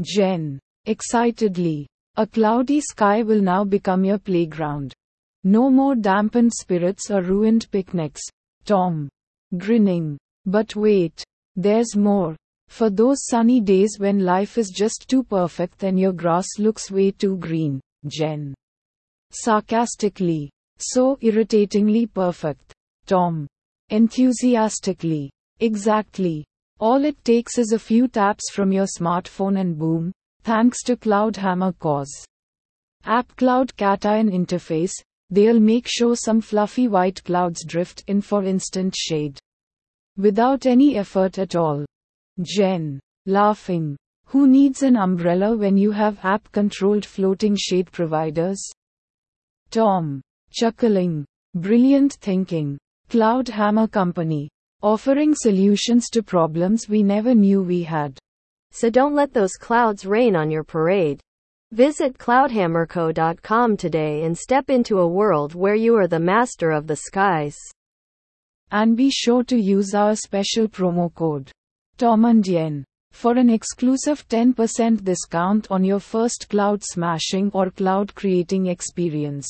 Jen. 0.00 0.58
Excitedly. 0.86 1.86
A 2.16 2.26
cloudy 2.26 2.80
sky 2.80 3.22
will 3.22 3.40
now 3.40 3.64
become 3.64 4.04
your 4.04 4.18
playground. 4.18 4.92
No 5.44 5.70
more 5.70 5.94
dampened 5.94 6.52
spirits 6.52 7.10
or 7.10 7.22
ruined 7.22 7.70
picnics. 7.70 8.22
Tom. 8.64 9.08
Grinning. 9.56 10.18
But 10.44 10.74
wait. 10.76 11.22
There's 11.56 11.96
more. 11.96 12.36
For 12.68 12.90
those 12.90 13.26
sunny 13.26 13.60
days 13.60 13.96
when 13.98 14.24
life 14.24 14.58
is 14.58 14.70
just 14.70 15.06
too 15.08 15.22
perfect 15.22 15.82
and 15.82 15.98
your 15.98 16.12
grass 16.12 16.46
looks 16.58 16.90
way 16.90 17.10
too 17.10 17.36
green, 17.36 17.80
Jen. 18.06 18.54
Sarcastically. 19.30 20.50
So 20.78 21.16
irritatingly 21.20 22.06
perfect. 22.06 22.72
Tom. 23.06 23.46
Enthusiastically. 23.90 25.30
Exactly. 25.60 26.44
All 26.78 27.06
it 27.06 27.24
takes 27.24 27.56
is 27.56 27.72
a 27.72 27.78
few 27.78 28.06
taps 28.06 28.50
from 28.52 28.70
your 28.70 28.84
smartphone 28.84 29.58
and 29.58 29.78
boom, 29.78 30.12
thanks 30.42 30.82
to 30.82 30.94
Cloud 30.94 31.34
Hammer 31.36 31.72
Co.'s. 31.72 32.26
App 33.06 33.34
Cloud 33.36 33.74
Cation 33.78 34.30
interface, 34.30 34.92
they'll 35.30 35.58
make 35.58 35.86
sure 35.88 36.14
some 36.14 36.42
fluffy 36.42 36.86
white 36.86 37.24
clouds 37.24 37.64
drift 37.64 38.04
in 38.08 38.20
for 38.20 38.44
instant 38.44 38.94
shade. 38.94 39.38
Without 40.18 40.66
any 40.66 40.96
effort 40.96 41.38
at 41.38 41.56
all. 41.56 41.86
Jen. 42.42 43.00
Laughing. 43.24 43.96
Who 44.26 44.46
needs 44.46 44.82
an 44.82 44.96
umbrella 44.96 45.56
when 45.56 45.78
you 45.78 45.92
have 45.92 46.18
app 46.24 46.52
controlled 46.52 47.06
floating 47.06 47.56
shade 47.58 47.90
providers? 47.90 48.62
Tom. 49.70 50.20
Chuckling. 50.50 51.24
Brilliant 51.54 52.14
thinking. 52.20 52.76
Cloud 53.08 53.48
Hammer 53.48 53.88
Company. 53.88 54.50
Offering 54.82 55.34
solutions 55.34 56.10
to 56.10 56.22
problems 56.22 56.88
we 56.88 57.02
never 57.02 57.34
knew 57.34 57.62
we 57.62 57.82
had. 57.82 58.18
So 58.72 58.90
don't 58.90 59.14
let 59.14 59.32
those 59.32 59.54
clouds 59.54 60.04
rain 60.04 60.36
on 60.36 60.50
your 60.50 60.64
parade. 60.64 61.18
Visit 61.72 62.18
cloudhammerco.com 62.18 63.76
today 63.78 64.24
and 64.24 64.36
step 64.36 64.68
into 64.68 64.98
a 64.98 65.08
world 65.08 65.54
where 65.54 65.74
you 65.74 65.96
are 65.96 66.06
the 66.06 66.20
master 66.20 66.70
of 66.70 66.86
the 66.86 66.96
skies. 66.96 67.56
And 68.70 68.96
be 68.96 69.10
sure 69.10 69.44
to 69.44 69.56
use 69.56 69.94
our 69.94 70.14
special 70.14 70.68
promo 70.68 71.12
code 71.14 71.50
Tom 71.96 72.26
and 72.26 72.44
Jen 72.44 72.84
for 73.12 73.32
an 73.38 73.48
exclusive 73.48 74.28
10% 74.28 75.02
discount 75.02 75.66
on 75.70 75.84
your 75.84 76.00
first 76.00 76.50
cloud 76.50 76.82
smashing 76.84 77.50
or 77.54 77.70
cloud 77.70 78.14
creating 78.14 78.66
experience. 78.66 79.48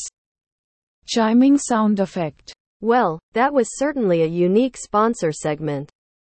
Chiming 1.08 1.58
sound 1.58 1.98
effect. 1.98 2.54
Well, 2.86 3.18
that 3.32 3.52
was 3.52 3.78
certainly 3.78 4.22
a 4.22 4.26
unique 4.26 4.76
sponsor 4.76 5.32
segment. 5.32 5.90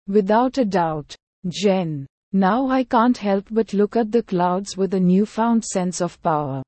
Without 0.07 0.59
a 0.59 0.67
doubt. 0.67 1.17
Jen. 1.49 2.07
Now 2.35 2.69
I 2.69 2.85
can't 2.85 3.17
help 3.17 3.47
but 3.51 3.73
look 3.73 3.97
at 3.97 4.13
the 4.13 4.23
clouds 4.23 4.77
with 4.77 4.93
a 4.93 5.01
newfound 5.01 5.65
sense 5.65 6.03
of 6.03 6.21
power. 6.21 6.63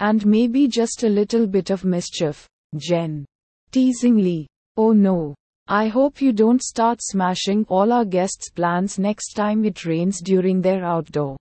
And 0.00 0.26
maybe 0.26 0.66
just 0.66 1.04
a 1.04 1.08
little 1.08 1.46
bit 1.46 1.70
of 1.70 1.84
mischief. 1.84 2.48
Jen. 2.78 3.24
Teasingly. 3.70 4.48
Oh 4.76 4.90
no. 4.92 5.36
I 5.68 5.86
hope 5.86 6.20
you 6.20 6.32
don't 6.32 6.60
start 6.60 6.98
smashing 7.00 7.66
all 7.68 7.92
our 7.92 8.04
guests' 8.04 8.50
plans 8.50 8.98
next 8.98 9.34
time 9.34 9.64
it 9.64 9.84
rains 9.84 10.20
during 10.20 10.60
their 10.60 10.84
outdoor 10.84 11.36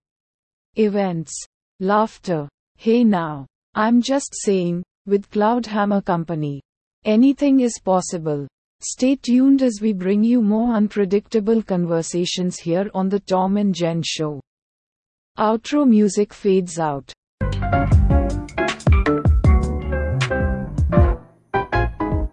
events. 0.75 1.33
Laughter. 1.79 2.47
Hey 2.77 3.03
now. 3.03 3.47
I'm 3.73 4.03
just 4.03 4.35
saying, 4.35 4.83
with 5.07 5.31
Cloud 5.31 5.65
Hammer 5.65 6.01
Company. 6.01 6.61
Anything 7.05 7.61
is 7.61 7.79
possible. 7.81 8.45
Stay 8.81 9.15
tuned 9.15 9.61
as 9.61 9.79
we 9.81 9.93
bring 9.93 10.21
you 10.21 10.41
more 10.41 10.73
unpredictable 10.73 11.63
conversations 11.63 12.57
here 12.57 12.91
on 12.93 13.07
the 13.07 13.21
Tom 13.21 13.55
and 13.55 13.73
Jen 13.73 14.01
Show. 14.03 14.41
Outro 15.37 15.87
music 15.87 16.33
fades 16.33 16.77
out. 16.77 17.13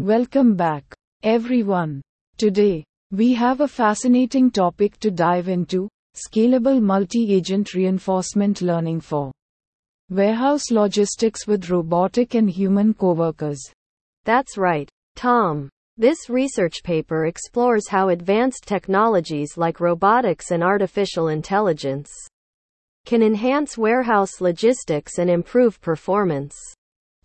Welcome 0.01 0.57
back, 0.57 0.85
everyone. 1.23 2.03
Today, 2.37 2.83
we 3.13 3.35
have 3.35 3.61
a 3.61 3.69
fascinating 3.69 4.51
topic 4.51 4.99
to 4.99 5.13
dive 5.13 5.47
into 5.47 5.89
scalable 6.17 6.83
multi 6.83 7.33
agent 7.33 7.73
reinforcement 7.73 8.63
learning 8.63 9.01
for 9.01 9.31
Warehouse 10.11 10.73
logistics 10.73 11.47
with 11.47 11.71
robotic 11.71 12.35
and 12.35 12.51
human 12.51 12.95
coworkers. 12.95 13.73
That's 14.27 14.59
right, 14.59 14.91
Tom. 15.15 15.69
This 15.97 16.29
research 16.29 16.83
paper 16.83 17.27
explores 17.27 17.87
how 17.89 18.09
advanced 18.09 18.67
technologies 18.67 19.57
like 19.57 19.79
robotics 19.79 20.51
and 20.51 20.65
artificial 20.65 21.29
intelligence 21.29 22.13
can 23.07 23.23
enhance 23.23 23.79
warehouse 23.79 24.41
logistics 24.41 25.19
and 25.19 25.31
improve 25.31 25.81
performance. 25.81 26.57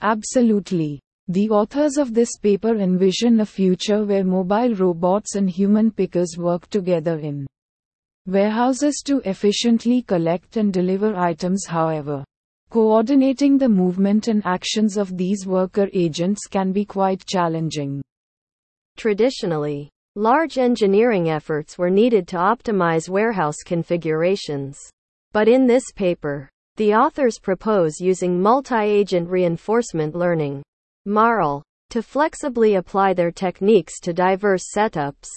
Absolutely. 0.02 1.00
The 1.28 1.50
authors 1.50 1.98
of 1.98 2.14
this 2.14 2.38
paper 2.38 2.78
envision 2.78 3.40
a 3.40 3.48
future 3.48 4.06
where 4.06 4.24
mobile 4.24 4.76
robots 4.76 5.34
and 5.34 5.50
human 5.50 5.90
pickers 5.90 6.38
work 6.38 6.70
together 6.70 7.18
in 7.18 7.48
warehouses 8.28 9.02
to 9.08 9.22
efficiently 9.26 10.04
collect 10.04 10.56
and 10.58 10.72
deliver 10.72 11.16
items, 11.16 11.66
however. 11.66 12.24
Coordinating 12.72 13.58
the 13.58 13.68
movement 13.68 14.30
and 14.30 14.42
actions 14.46 14.96
of 14.96 15.18
these 15.18 15.46
worker 15.46 15.90
agents 15.92 16.48
can 16.48 16.72
be 16.72 16.86
quite 16.86 17.26
challenging. 17.26 18.02
Traditionally, 18.96 19.90
large 20.16 20.58
engineering 20.58 21.30
efforts 21.30 21.78
were 21.78 21.90
needed 21.90 22.30
to 22.30 22.38
optimize 22.38 23.10
warehouse 23.10 23.58
configurations. 23.66 24.80
But 25.34 25.50
in 25.50 25.68
this 25.68 25.84
paper, 25.94 26.48
the 26.78 26.94
authors 26.94 27.40
propose 27.40 28.00
using 28.00 28.42
multi-agent 28.42 29.28
reinforcement 29.28 30.16
learning, 30.16 30.64
MARL, 31.06 31.64
to 31.90 32.02
flexibly 32.02 32.76
apply 32.76 33.14
their 33.14 33.32
techniques 33.32 34.00
to 34.00 34.14
diverse 34.14 34.64
setups. 34.74 35.28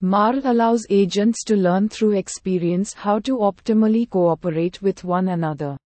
MARL 0.00 0.40
allows 0.42 0.84
agents 0.90 1.44
to 1.44 1.54
learn 1.54 1.88
through 1.88 2.16
experience 2.16 2.92
how 2.94 3.20
to 3.20 3.38
optimally 3.38 4.10
cooperate 4.10 4.82
with 4.82 5.04
one 5.04 5.28
another. 5.28 5.76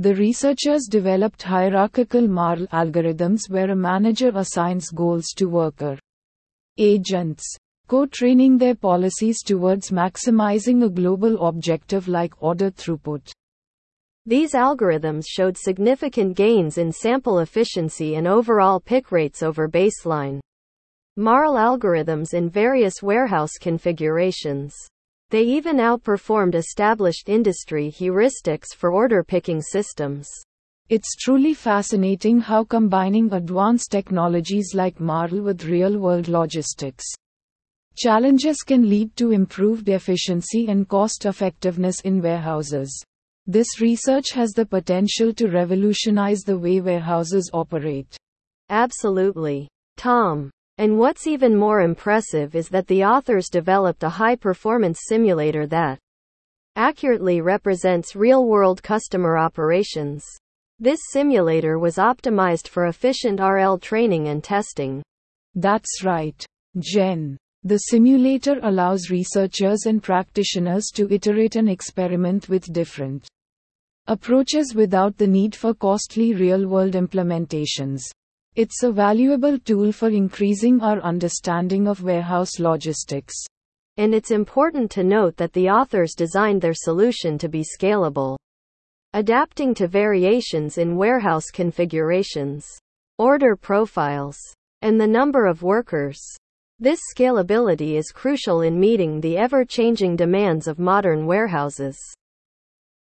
The 0.00 0.14
researchers 0.14 0.86
developed 0.88 1.42
hierarchical 1.42 2.28
MARL 2.28 2.68
algorithms 2.68 3.50
where 3.50 3.72
a 3.72 3.74
manager 3.74 4.30
assigns 4.32 4.90
goals 4.90 5.32
to 5.36 5.46
worker 5.46 5.98
agents, 6.78 7.44
co-training 7.88 8.58
their 8.58 8.76
policies 8.76 9.42
towards 9.42 9.90
maximizing 9.90 10.84
a 10.84 10.88
global 10.88 11.44
objective 11.44 12.06
like 12.06 12.40
order 12.40 12.70
throughput. 12.70 13.28
These 14.24 14.52
algorithms 14.52 15.24
showed 15.26 15.56
significant 15.56 16.36
gains 16.36 16.78
in 16.78 16.92
sample 16.92 17.40
efficiency 17.40 18.14
and 18.14 18.28
overall 18.28 18.78
pick 18.78 19.10
rates 19.10 19.42
over 19.42 19.68
baseline. 19.68 20.38
MARL 21.16 21.54
algorithms 21.54 22.34
in 22.34 22.48
various 22.48 23.02
warehouse 23.02 23.54
configurations. 23.60 24.76
They 25.30 25.42
even 25.42 25.76
outperformed 25.76 26.54
established 26.54 27.28
industry 27.28 27.90
heuristics 27.90 28.74
for 28.74 28.90
order 28.90 29.22
picking 29.22 29.60
systems. 29.60 30.28
It's 30.88 31.16
truly 31.16 31.52
fascinating 31.52 32.40
how 32.40 32.64
combining 32.64 33.30
advanced 33.32 33.90
technologies 33.90 34.72
like 34.74 35.00
MARL 35.00 35.42
with 35.42 35.64
real 35.64 35.98
world 35.98 36.28
logistics 36.28 37.04
challenges 37.98 38.58
can 38.58 38.88
lead 38.88 39.14
to 39.16 39.32
improved 39.32 39.88
efficiency 39.88 40.68
and 40.68 40.88
cost 40.88 41.26
effectiveness 41.26 42.00
in 42.02 42.22
warehouses. 42.22 43.02
This 43.46 43.80
research 43.80 44.30
has 44.34 44.52
the 44.52 44.64
potential 44.64 45.34
to 45.34 45.48
revolutionize 45.48 46.42
the 46.42 46.56
way 46.56 46.80
warehouses 46.80 47.50
operate. 47.52 48.16
Absolutely. 48.70 49.68
Tom. 49.96 50.50
And 50.78 50.96
what's 50.96 51.26
even 51.26 51.56
more 51.56 51.80
impressive 51.80 52.54
is 52.54 52.68
that 52.68 52.86
the 52.86 53.04
authors 53.04 53.48
developed 53.48 54.04
a 54.04 54.08
high 54.08 54.36
performance 54.36 55.00
simulator 55.08 55.66
that 55.66 55.98
accurately 56.76 57.40
represents 57.40 58.14
real 58.14 58.46
world 58.46 58.80
customer 58.80 59.36
operations. 59.36 60.24
This 60.78 61.00
simulator 61.10 61.80
was 61.80 61.96
optimized 61.96 62.68
for 62.68 62.86
efficient 62.86 63.40
RL 63.40 63.78
training 63.78 64.28
and 64.28 64.44
testing. 64.44 65.02
That's 65.56 66.04
right, 66.04 66.46
Jen. 66.78 67.36
The 67.64 67.78
simulator 67.78 68.60
allows 68.62 69.10
researchers 69.10 69.86
and 69.86 70.00
practitioners 70.00 70.92
to 70.94 71.12
iterate 71.12 71.56
and 71.56 71.68
experiment 71.68 72.48
with 72.48 72.72
different 72.72 73.26
approaches 74.06 74.76
without 74.76 75.18
the 75.18 75.26
need 75.26 75.56
for 75.56 75.74
costly 75.74 76.34
real 76.34 76.68
world 76.68 76.92
implementations. 76.92 78.02
It's 78.58 78.82
a 78.82 78.90
valuable 78.90 79.56
tool 79.56 79.92
for 79.92 80.08
increasing 80.08 80.80
our 80.80 80.98
understanding 81.02 81.86
of 81.86 82.02
warehouse 82.02 82.58
logistics. 82.58 83.32
And 83.98 84.12
it's 84.12 84.32
important 84.32 84.90
to 84.90 85.04
note 85.04 85.36
that 85.36 85.52
the 85.52 85.68
authors 85.68 86.16
designed 86.16 86.60
their 86.60 86.74
solution 86.74 87.38
to 87.38 87.48
be 87.48 87.62
scalable, 87.62 88.36
adapting 89.12 89.74
to 89.74 89.86
variations 89.86 90.76
in 90.76 90.96
warehouse 90.96 91.52
configurations, 91.52 92.66
order 93.16 93.54
profiles, 93.54 94.36
and 94.82 95.00
the 95.00 95.06
number 95.06 95.46
of 95.46 95.62
workers. 95.62 96.18
This 96.80 96.98
scalability 97.14 97.96
is 97.96 98.10
crucial 98.10 98.62
in 98.62 98.80
meeting 98.80 99.20
the 99.20 99.36
ever 99.36 99.64
changing 99.64 100.16
demands 100.16 100.66
of 100.66 100.80
modern 100.80 101.26
warehouses. 101.26 101.96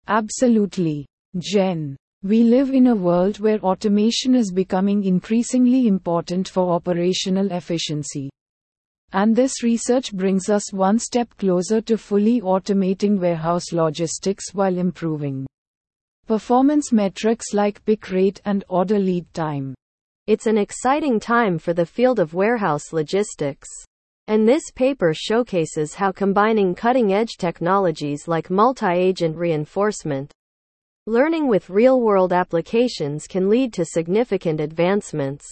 Absolutely. 0.09 1.07
Jen. 1.39 1.97
We 2.27 2.43
live 2.43 2.71
in 2.71 2.87
a 2.87 2.95
world 2.97 3.39
where 3.39 3.59
automation 3.59 4.35
is 4.35 4.51
becoming 4.51 5.05
increasingly 5.05 5.87
important 5.87 6.49
for 6.49 6.73
operational 6.73 7.53
efficiency. 7.53 8.31
And 9.13 9.37
this 9.37 9.63
research 9.63 10.11
brings 10.15 10.49
us 10.49 10.73
one 10.73 10.99
step 10.99 11.29
closer 11.37 11.83
to 11.83 11.99
fully 11.99 12.41
automating 12.41 13.21
warehouse 13.21 13.73
logistics 13.73 14.55
while 14.55 14.79
improving 14.79 15.45
performance 16.27 16.93
metrics 16.93 17.53
like 17.53 17.85
pick 17.85 18.11
rate 18.11 18.41
and 18.47 18.65
order 18.71 18.99
lead 18.99 19.27
time. 19.35 19.75
It's 20.27 20.47
an 20.47 20.57
exciting 20.57 21.21
time 21.21 21.59
for 21.59 21.75
the 21.75 21.85
field 21.85 22.19
of 22.19 22.33
warehouse 22.33 22.91
logistics. 22.91 23.69
And 24.29 24.49
this 24.49 24.71
paper 24.75 25.13
showcases 25.15 25.93
how 25.93 26.11
combining 26.11 26.75
cutting 26.75 27.13
edge 27.13 27.37
technologies 27.37 28.27
like 28.27 28.49
multi 28.49 28.91
agent 28.91 29.37
reinforcement, 29.37 30.33
learning 31.07 31.49
with 31.49 31.69
real 31.69 32.01
world 32.01 32.33
applications 32.33 33.27
can 33.27 33.51
lead 33.51 33.73
to 33.75 33.85
significant 33.85 34.59
advancements. 34.59 35.47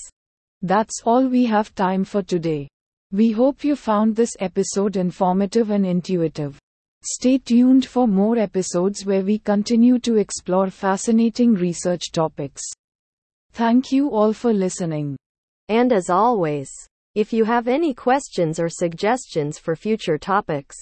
That's 0.62 1.02
all 1.04 1.26
we 1.28 1.44
have 1.44 1.74
time 1.74 2.04
for 2.04 2.22
today. 2.22 2.68
We 3.10 3.32
hope 3.32 3.62
you 3.62 3.76
found 3.76 4.16
this 4.16 4.34
episode 4.40 4.96
informative 4.96 5.68
and 5.68 5.84
intuitive. 5.84 6.58
Stay 7.04 7.36
tuned 7.36 7.84
for 7.84 8.08
more 8.08 8.38
episodes 8.38 9.04
where 9.04 9.20
we 9.20 9.38
continue 9.38 9.98
to 9.98 10.16
explore 10.16 10.70
fascinating 10.70 11.52
research 11.52 12.12
topics. 12.12 12.62
Thank 13.52 13.92
you 13.92 14.10
all 14.10 14.32
for 14.32 14.54
listening. 14.54 15.16
And 15.68 15.92
as 15.92 16.08
always, 16.08 16.70
if 17.14 17.30
you 17.30 17.44
have 17.44 17.68
any 17.68 17.92
questions 17.92 18.58
or 18.58 18.70
suggestions 18.70 19.58
for 19.58 19.76
future 19.76 20.16
topics, 20.16 20.76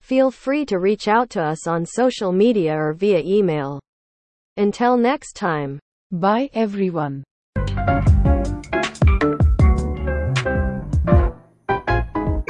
feel 0.00 0.32
free 0.32 0.64
to 0.66 0.80
reach 0.80 1.06
out 1.06 1.30
to 1.30 1.42
us 1.42 1.68
on 1.68 1.86
social 1.86 2.32
media 2.32 2.74
or 2.74 2.94
via 2.94 3.20
email. 3.20 3.78
Until 4.58 4.96
next 4.96 5.36
time. 5.36 5.78
Bye 6.10 6.50
everyone. 6.52 7.22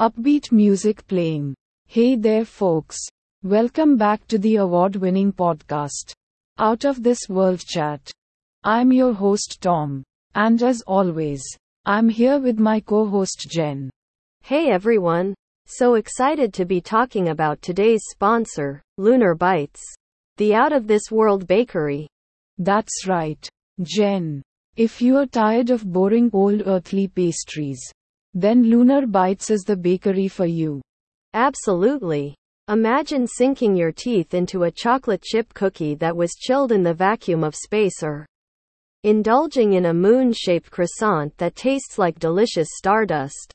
Upbeat 0.01 0.51
music 0.51 1.07
playing. 1.07 1.55
Hey 1.87 2.17
there, 2.17 2.47
folks. 2.47 2.97
Welcome 3.43 3.99
back 3.99 4.27
to 4.29 4.39
the 4.39 4.57
award 4.57 4.97
winning 4.97 5.35
podcast, 5.35 6.15
Out 6.57 6.87
of 6.87 7.03
This 7.03 7.29
World 7.29 7.61
Chat. 7.61 8.11
I'm 8.65 8.91
your 8.91 9.13
host, 9.13 9.59
Tom. 9.61 10.03
And 10.35 10.63
as 10.63 10.81
always, 10.87 11.45
I'm 11.85 12.09
here 12.09 12.39
with 12.39 12.59
my 12.59 12.81
co 12.81 13.07
host, 13.07 13.47
Jen. 13.51 13.91
Hey 14.41 14.71
everyone. 14.71 15.35
So 15.67 15.97
excited 15.97 16.55
to 16.55 16.65
be 16.65 16.81
talking 16.81 17.29
about 17.29 17.61
today's 17.61 18.05
sponsor, 18.09 18.81
Lunar 18.97 19.35
Bites, 19.35 19.85
the 20.39 20.55
out 20.55 20.73
of 20.73 20.87
this 20.87 21.11
world 21.11 21.47
bakery. 21.47 22.09
That's 22.57 23.07
right, 23.07 23.49
Jen. 23.83 24.43
If 24.77 25.03
you're 25.03 25.27
tired 25.27 25.71
of 25.71 25.85
boring 25.85 26.31
old 26.33 26.63
earthly 26.67 27.09
pastries, 27.09 27.81
then 28.33 28.63
Lunar 28.63 29.07
Bites 29.07 29.51
is 29.51 29.63
the 29.63 29.77
bakery 29.77 30.29
for 30.29 30.47
you. 30.47 30.81
Absolutely. 31.35 32.35
Imagine 32.69 33.27
sinking 33.27 33.75
your 33.75 33.93
teeth 33.93 34.35
into 34.35 34.65
a 34.65 34.71
chocolate 34.71 35.23
chip 35.23 35.53
cookie 35.55 35.95
that 35.97 36.17
was 36.17 36.35
chilled 36.35 36.71
in 36.71 36.83
the 36.83 36.95
vacuum 36.95 37.43
of 37.43 37.55
space 37.55 38.03
or 38.03 38.27
indulging 39.05 39.73
in 39.73 39.87
a 39.87 39.95
moon 39.95 40.33
shaped 40.33 40.71
croissant 40.71 41.37
that 41.39 41.57
tastes 41.57 41.99
like 41.99 42.19
delicious 42.19 42.69
stardust. 42.73 43.53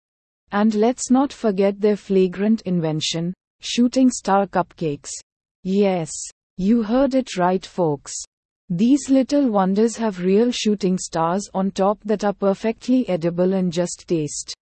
And 0.51 0.73
let's 0.75 1.09
not 1.09 1.31
forget 1.31 1.79
their 1.79 1.95
flagrant 1.95 2.61
invention 2.61 3.33
shooting 3.61 4.09
star 4.09 4.45
cupcakes. 4.47 5.09
Yes, 5.63 6.11
you 6.57 6.83
heard 6.83 7.15
it 7.15 7.37
right, 7.37 7.65
folks. 7.65 8.13
These 8.69 9.09
little 9.09 9.49
wonders 9.49 9.97
have 9.97 10.23
real 10.23 10.51
shooting 10.51 10.97
stars 10.97 11.49
on 11.53 11.71
top 11.71 11.99
that 12.05 12.23
are 12.23 12.33
perfectly 12.33 13.07
edible 13.09 13.53
and 13.53 13.71
just 13.71 14.05
taste 14.07 14.53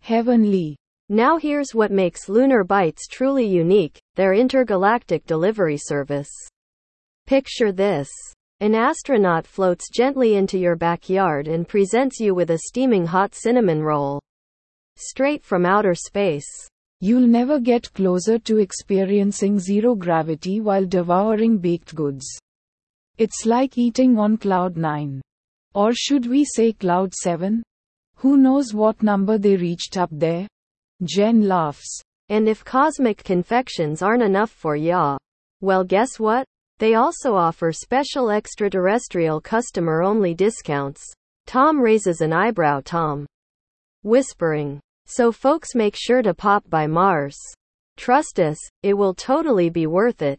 heavenly. 0.00 0.76
Now 1.08 1.36
here's 1.38 1.74
what 1.74 1.90
makes 1.90 2.28
Lunar 2.28 2.64
Bites 2.64 3.06
truly 3.06 3.46
unique 3.46 3.98
their 4.14 4.34
intergalactic 4.34 5.26
delivery 5.26 5.76
service. 5.76 6.30
Picture 7.26 7.72
this. 7.72 8.10
An 8.60 8.74
astronaut 8.74 9.46
floats 9.46 9.90
gently 9.90 10.36
into 10.36 10.58
your 10.58 10.76
backyard 10.76 11.48
and 11.48 11.68
presents 11.68 12.20
you 12.20 12.34
with 12.34 12.50
a 12.50 12.58
steaming 12.66 13.06
hot 13.06 13.34
cinnamon 13.34 13.82
roll. 13.82 14.20
Straight 14.96 15.44
from 15.44 15.66
outer 15.66 15.94
space. 15.94 16.46
You'll 17.04 17.26
never 17.26 17.60
get 17.60 17.92
closer 17.92 18.38
to 18.38 18.56
experiencing 18.56 19.58
zero 19.58 19.94
gravity 19.94 20.62
while 20.62 20.86
devouring 20.86 21.58
baked 21.58 21.94
goods. 21.94 22.24
It's 23.18 23.44
like 23.44 23.76
eating 23.76 24.18
on 24.18 24.38
cloud 24.38 24.78
9. 24.78 25.20
Or 25.74 25.92
should 25.92 26.24
we 26.24 26.46
say 26.46 26.72
cloud 26.72 27.12
7? 27.12 27.62
Who 28.14 28.38
knows 28.38 28.72
what 28.72 29.02
number 29.02 29.36
they 29.36 29.56
reached 29.56 29.98
up 29.98 30.08
there? 30.12 30.48
Jen 31.02 31.46
laughs. 31.46 32.00
And 32.30 32.48
if 32.48 32.64
cosmic 32.64 33.22
confections 33.22 34.00
aren't 34.00 34.22
enough 34.22 34.50
for 34.50 34.74
ya, 34.74 35.18
well, 35.60 35.84
guess 35.84 36.18
what? 36.18 36.46
They 36.78 36.94
also 36.94 37.34
offer 37.34 37.70
special 37.70 38.30
extraterrestrial 38.30 39.42
customer 39.42 40.02
only 40.02 40.32
discounts. 40.32 41.04
Tom 41.46 41.82
raises 41.82 42.22
an 42.22 42.32
eyebrow, 42.32 42.80
Tom. 42.82 43.26
Whispering. 44.04 44.80
So, 45.06 45.32
folks, 45.32 45.74
make 45.74 45.94
sure 45.96 46.22
to 46.22 46.32
pop 46.34 46.68
by 46.70 46.86
Mars. 46.86 47.36
Trust 47.96 48.40
us, 48.40 48.58
it 48.82 48.94
will 48.94 49.14
totally 49.14 49.68
be 49.70 49.86
worth 49.86 50.22
it. 50.22 50.38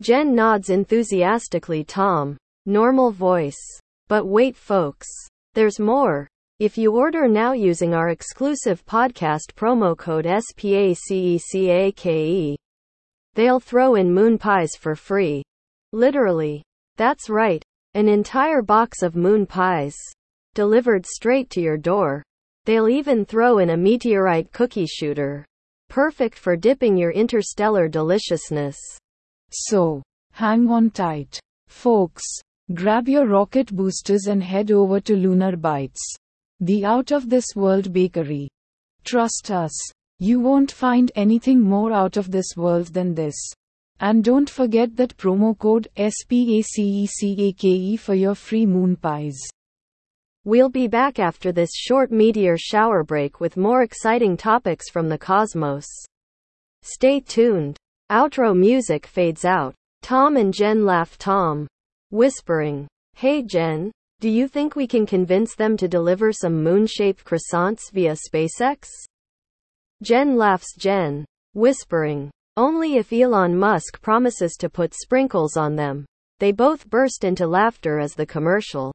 Jen 0.00 0.34
nods 0.34 0.70
enthusiastically, 0.70 1.84
Tom. 1.84 2.36
Normal 2.66 3.10
voice. 3.10 3.60
But 4.08 4.26
wait, 4.26 4.56
folks. 4.56 5.08
There's 5.54 5.78
more. 5.78 6.28
If 6.60 6.78
you 6.78 6.94
order 6.96 7.26
now 7.26 7.52
using 7.52 7.94
our 7.94 8.10
exclusive 8.10 8.86
podcast 8.86 9.54
promo 9.56 9.96
code 9.96 10.24
SPACECAKE, 10.26 10.96
they'll 13.34 13.60
throw 13.60 13.96
in 13.96 14.14
moon 14.14 14.38
pies 14.38 14.76
for 14.78 14.94
free. 14.94 15.42
Literally. 15.92 16.62
That's 16.96 17.28
right. 17.28 17.62
An 17.94 18.08
entire 18.08 18.62
box 18.62 19.02
of 19.02 19.16
moon 19.16 19.46
pies. 19.46 19.96
Delivered 20.54 21.04
straight 21.06 21.50
to 21.50 21.60
your 21.60 21.76
door. 21.76 22.22
They'll 22.64 22.88
even 22.88 23.26
throw 23.26 23.58
in 23.58 23.70
a 23.70 23.76
meteorite 23.76 24.52
cookie 24.52 24.86
shooter. 24.86 25.44
Perfect 25.90 26.38
for 26.38 26.56
dipping 26.56 26.96
your 26.96 27.10
interstellar 27.10 27.88
deliciousness. 27.88 28.78
So, 29.50 30.02
hang 30.32 30.70
on 30.70 30.90
tight. 30.90 31.38
Folks, 31.68 32.24
grab 32.72 33.08
your 33.08 33.26
rocket 33.26 33.70
boosters 33.70 34.26
and 34.26 34.42
head 34.42 34.70
over 34.70 34.98
to 35.00 35.14
Lunar 35.14 35.56
Bites. 35.56 36.00
The 36.60 36.86
out 36.86 37.12
of 37.12 37.28
this 37.28 37.54
world 37.54 37.92
bakery. 37.92 38.48
Trust 39.04 39.50
us. 39.50 39.78
You 40.18 40.40
won't 40.40 40.72
find 40.72 41.12
anything 41.16 41.60
more 41.60 41.92
out 41.92 42.16
of 42.16 42.30
this 42.30 42.56
world 42.56 42.94
than 42.94 43.14
this. 43.14 43.36
And 44.00 44.24
don't 44.24 44.48
forget 44.48 44.96
that 44.96 45.18
promo 45.18 45.58
code 45.58 45.88
SPACECAKE 45.96 47.98
for 47.98 48.14
your 48.14 48.34
free 48.34 48.64
moon 48.64 48.96
pies. 48.96 49.38
We'll 50.46 50.68
be 50.68 50.88
back 50.88 51.18
after 51.18 51.52
this 51.52 51.70
short 51.74 52.12
meteor 52.12 52.58
shower 52.58 53.02
break 53.02 53.40
with 53.40 53.56
more 53.56 53.82
exciting 53.82 54.36
topics 54.36 54.90
from 54.90 55.08
the 55.08 55.16
cosmos. 55.16 55.86
Stay 56.82 57.20
tuned. 57.20 57.78
Outro 58.12 58.54
music 58.54 59.06
fades 59.06 59.46
out. 59.46 59.74
Tom 60.02 60.36
and 60.36 60.52
Jen 60.52 60.84
laugh 60.84 61.16
Tom. 61.16 61.66
Whispering. 62.10 62.86
Hey 63.14 63.42
Jen, 63.42 63.90
do 64.20 64.28
you 64.28 64.46
think 64.46 64.76
we 64.76 64.86
can 64.86 65.06
convince 65.06 65.54
them 65.54 65.78
to 65.78 65.88
deliver 65.88 66.30
some 66.30 66.62
moon 66.62 66.86
shaped 66.86 67.24
croissants 67.24 67.90
via 67.90 68.14
SpaceX? 68.14 68.88
Jen 70.02 70.36
laughs 70.36 70.76
Jen, 70.76 71.24
whispering. 71.54 72.30
Only 72.58 72.96
if 72.96 73.14
Elon 73.14 73.56
Musk 73.56 74.02
promises 74.02 74.56
to 74.58 74.68
put 74.68 74.92
sprinkles 74.92 75.56
on 75.56 75.74
them. 75.74 76.04
They 76.38 76.52
both 76.52 76.86
burst 76.90 77.24
into 77.24 77.46
laughter 77.46 77.98
as 77.98 78.12
the 78.12 78.26
commercial 78.26 78.92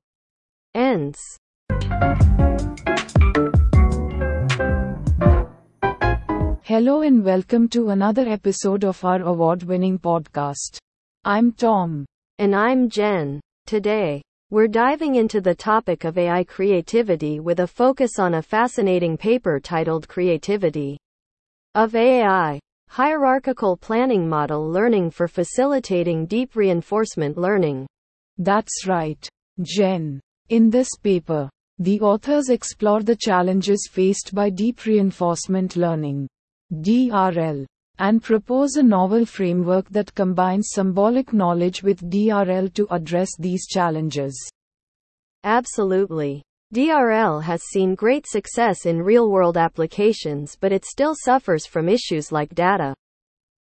ends. 0.79 1.19
Hello 6.63 7.01
and 7.01 7.25
welcome 7.25 7.67
to 7.67 7.89
another 7.89 8.25
episode 8.29 8.85
of 8.85 9.03
our 9.03 9.21
award 9.23 9.63
winning 9.63 9.99
podcast. 9.99 10.77
I'm 11.25 11.51
Tom. 11.51 12.05
And 12.37 12.55
I'm 12.55 12.89
Jen. 12.89 13.41
Today, 13.65 14.21
we're 14.51 14.69
diving 14.69 15.15
into 15.15 15.41
the 15.41 15.53
topic 15.53 16.05
of 16.05 16.17
AI 16.17 16.45
creativity 16.45 17.41
with 17.41 17.59
a 17.59 17.67
focus 17.67 18.17
on 18.17 18.35
a 18.35 18.41
fascinating 18.41 19.17
paper 19.17 19.59
titled 19.59 20.07
Creativity 20.07 20.97
of 21.75 21.93
AI 21.93 22.57
Hierarchical 22.87 23.75
Planning 23.75 24.29
Model 24.29 24.65
Learning 24.65 25.11
for 25.11 25.27
Facilitating 25.27 26.25
Deep 26.25 26.55
Reinforcement 26.55 27.37
Learning. 27.37 27.85
That's 28.37 28.87
right, 28.87 29.27
Jen. 29.61 30.21
In 30.49 30.71
this 30.71 30.89
paper, 31.03 31.47
the 31.77 32.01
authors 32.01 32.49
explore 32.49 33.03
the 33.03 33.15
challenges 33.15 33.87
faced 33.91 34.33
by 34.33 34.49
deep 34.49 34.83
reinforcement 34.83 35.75
learning, 35.75 36.27
DRL, 36.73 37.67
and 37.99 38.23
propose 38.23 38.75
a 38.75 38.81
novel 38.81 39.27
framework 39.27 39.87
that 39.89 40.15
combines 40.15 40.69
symbolic 40.71 41.33
knowledge 41.33 41.83
with 41.83 42.09
DRL 42.09 42.73
to 42.73 42.87
address 42.89 43.29
these 43.37 43.67
challenges. 43.67 44.35
Absolutely. 45.43 46.41
DRL 46.73 47.43
has 47.43 47.61
seen 47.71 47.93
great 47.93 48.25
success 48.27 48.87
in 48.87 49.03
real 49.03 49.29
world 49.29 49.55
applications, 49.55 50.57
but 50.59 50.71
it 50.71 50.83
still 50.83 51.13
suffers 51.13 51.67
from 51.67 51.87
issues 51.87 52.31
like 52.31 52.55
data 52.55 52.95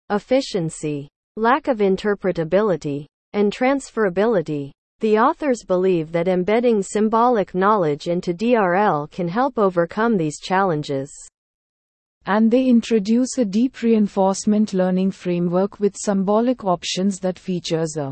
efficiency, 0.09 1.09
lack 1.35 1.67
of 1.67 1.79
interpretability, 1.79 3.05
and 3.33 3.51
transferability. 3.51 4.71
The 4.99 5.19
authors 5.19 5.63
believe 5.63 6.11
that 6.13 6.27
embedding 6.27 6.81
symbolic 6.81 7.53
knowledge 7.53 8.07
into 8.07 8.33
DRL 8.33 9.11
can 9.11 9.27
help 9.27 9.59
overcome 9.59 10.17
these 10.17 10.39
challenges. 10.39 11.11
And 12.25 12.49
they 12.49 12.65
introduce 12.65 13.37
a 13.37 13.45
deep 13.45 13.81
reinforcement 13.83 14.73
learning 14.73 15.11
framework 15.11 15.79
with 15.79 15.95
symbolic 15.95 16.63
options 16.65 17.19
that 17.19 17.37
features 17.37 17.95
a 17.95 18.11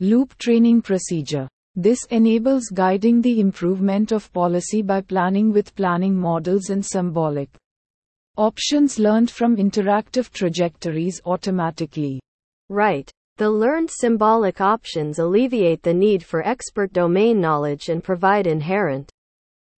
loop 0.00 0.36
training 0.38 0.80
procedure. 0.80 1.46
This 1.76 2.04
enables 2.10 2.70
guiding 2.72 3.20
the 3.20 3.38
improvement 3.38 4.10
of 4.10 4.32
policy 4.32 4.80
by 4.80 5.02
planning 5.02 5.52
with 5.52 5.74
planning 5.76 6.16
models 6.16 6.70
and 6.70 6.84
symbolic 6.84 7.50
options 8.38 8.98
learned 8.98 9.30
from 9.30 9.56
interactive 9.56 10.30
trajectories 10.30 11.20
automatically. 11.26 12.18
Right. 12.68 13.10
The 13.38 13.48
learned 13.48 13.88
symbolic 13.88 14.60
options 14.60 15.20
alleviate 15.20 15.84
the 15.84 15.94
need 15.94 16.24
for 16.24 16.44
expert 16.44 16.92
domain 16.92 17.40
knowledge 17.40 17.88
and 17.88 18.02
provide 18.02 18.48
inherent 18.48 19.12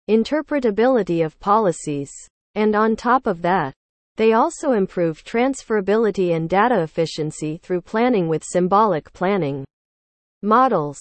interpretability 0.10 1.26
of 1.26 1.38
policies. 1.42 2.10
And 2.56 2.74
on 2.74 2.96
top 2.96 3.28
of 3.28 3.42
that, 3.42 3.74
they 4.16 4.32
also 4.32 4.72
improve 4.72 5.26
transferability 5.26 6.34
and 6.34 6.50
data 6.50 6.82
efficiency 6.82 7.58
through 7.58 7.82
planning 7.82 8.30
with 8.30 8.46
symbolic 8.46 9.12
planning 9.12 9.66
models. 10.42 10.98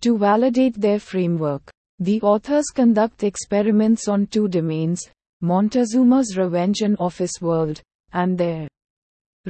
To 0.00 0.16
validate 0.16 0.80
their 0.80 1.00
framework, 1.00 1.70
the 1.98 2.22
authors 2.22 2.70
conduct 2.74 3.22
experiments 3.22 4.08
on 4.08 4.28
two 4.28 4.48
domains 4.48 5.02
Montezuma's 5.42 6.38
Revenge 6.38 6.80
and 6.80 6.96
Office 6.98 7.42
World, 7.42 7.82
and 8.14 8.38
their 8.38 8.66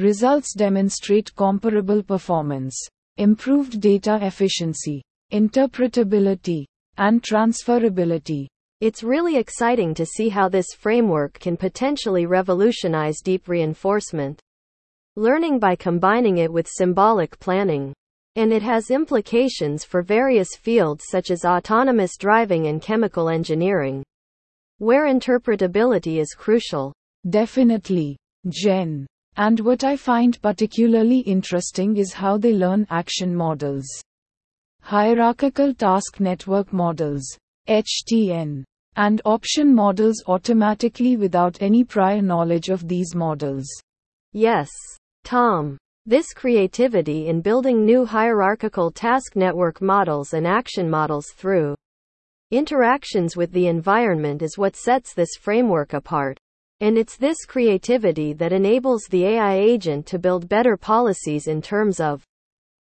Results 0.00 0.54
demonstrate 0.54 1.34
comparable 1.34 2.04
performance, 2.04 2.78
improved 3.16 3.80
data 3.80 4.16
efficiency, 4.22 5.02
interpretability, 5.32 6.66
and 6.98 7.20
transferability. 7.20 8.46
It's 8.80 9.02
really 9.02 9.36
exciting 9.38 9.94
to 9.94 10.06
see 10.06 10.28
how 10.28 10.48
this 10.48 10.68
framework 10.78 11.40
can 11.40 11.56
potentially 11.56 12.26
revolutionize 12.26 13.20
deep 13.20 13.48
reinforcement 13.48 14.40
learning 15.16 15.58
by 15.58 15.74
combining 15.74 16.38
it 16.38 16.52
with 16.52 16.68
symbolic 16.68 17.36
planning. 17.40 17.92
And 18.36 18.52
it 18.52 18.62
has 18.62 18.92
implications 18.92 19.84
for 19.84 20.00
various 20.00 20.50
fields 20.54 21.06
such 21.10 21.32
as 21.32 21.44
autonomous 21.44 22.16
driving 22.16 22.68
and 22.68 22.80
chemical 22.80 23.28
engineering, 23.28 24.04
where 24.78 25.12
interpretability 25.12 26.20
is 26.20 26.34
crucial. 26.34 26.92
Definitely, 27.28 28.16
Jen. 28.48 29.08
And 29.38 29.60
what 29.60 29.84
I 29.84 29.96
find 29.96 30.36
particularly 30.42 31.20
interesting 31.20 31.96
is 31.96 32.12
how 32.12 32.38
they 32.38 32.52
learn 32.52 32.88
action 32.90 33.32
models. 33.32 33.86
Hierarchical 34.82 35.74
Task 35.74 36.18
Network 36.18 36.72
Models, 36.72 37.24
HTN, 37.68 38.64
and 38.96 39.22
option 39.24 39.72
models 39.72 40.24
automatically 40.26 41.16
without 41.16 41.62
any 41.62 41.84
prior 41.84 42.20
knowledge 42.20 42.68
of 42.68 42.88
these 42.88 43.14
models. 43.14 43.68
Yes, 44.32 44.70
Tom. 45.22 45.78
This 46.04 46.32
creativity 46.32 47.28
in 47.28 47.40
building 47.40 47.86
new 47.86 48.04
hierarchical 48.04 48.90
task 48.90 49.36
network 49.36 49.80
models 49.80 50.32
and 50.32 50.48
action 50.48 50.90
models 50.90 51.26
through 51.36 51.76
interactions 52.50 53.36
with 53.36 53.52
the 53.52 53.68
environment 53.68 54.42
is 54.42 54.58
what 54.58 54.74
sets 54.74 55.14
this 55.14 55.36
framework 55.40 55.92
apart. 55.92 56.40
And 56.80 56.96
it's 56.96 57.16
this 57.16 57.44
creativity 57.44 58.32
that 58.34 58.52
enables 58.52 59.04
the 59.10 59.24
AI 59.24 59.54
agent 59.56 60.06
to 60.06 60.18
build 60.18 60.48
better 60.48 60.76
policies 60.76 61.48
in 61.48 61.60
terms 61.60 61.98
of 61.98 62.22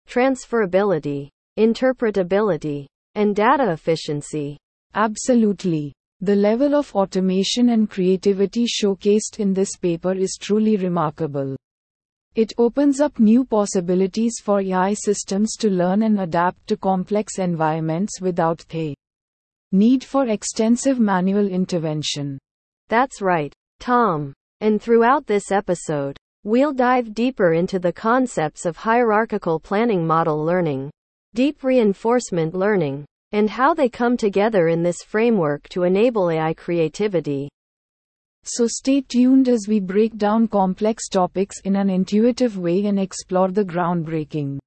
transferability, 0.08 1.28
interpretability, 1.58 2.86
and 3.14 3.36
data 3.36 3.70
efficiency. 3.72 4.56
Absolutely. 4.94 5.92
The 6.20 6.34
level 6.34 6.74
of 6.74 6.94
automation 6.94 7.70
and 7.70 7.90
creativity 7.90 8.64
showcased 8.64 9.38
in 9.38 9.52
this 9.52 9.76
paper 9.76 10.14
is 10.14 10.38
truly 10.40 10.76
remarkable. 10.76 11.54
It 12.34 12.54
opens 12.56 13.00
up 13.00 13.18
new 13.18 13.44
possibilities 13.44 14.40
for 14.42 14.60
AI 14.60 14.94
systems 14.94 15.56
to 15.56 15.68
learn 15.68 16.04
and 16.04 16.20
adapt 16.20 16.66
to 16.68 16.76
complex 16.76 17.38
environments 17.38 18.20
without 18.20 18.64
the 18.70 18.94
need 19.72 20.02
for 20.02 20.26
extensive 20.28 20.98
manual 20.98 21.46
intervention. 21.46 22.38
That's 22.88 23.20
right. 23.20 23.52
Tom. 23.84 24.32
And 24.62 24.80
throughout 24.80 25.26
this 25.26 25.52
episode, 25.52 26.16
we'll 26.42 26.72
dive 26.72 27.12
deeper 27.12 27.52
into 27.52 27.78
the 27.78 27.92
concepts 27.92 28.64
of 28.64 28.78
hierarchical 28.78 29.60
planning 29.60 30.06
model 30.06 30.42
learning, 30.42 30.90
deep 31.34 31.62
reinforcement 31.62 32.54
learning, 32.54 33.04
and 33.32 33.50
how 33.50 33.74
they 33.74 33.90
come 33.90 34.16
together 34.16 34.68
in 34.68 34.82
this 34.82 35.02
framework 35.02 35.68
to 35.68 35.82
enable 35.82 36.30
AI 36.30 36.54
creativity. 36.54 37.50
So 38.44 38.66
stay 38.66 39.02
tuned 39.02 39.50
as 39.50 39.66
we 39.68 39.80
break 39.80 40.16
down 40.16 40.48
complex 40.48 41.10
topics 41.10 41.60
in 41.60 41.76
an 41.76 41.90
intuitive 41.90 42.56
way 42.56 42.86
and 42.86 42.98
explore 42.98 43.50
the 43.50 43.66
groundbreaking 43.66 44.60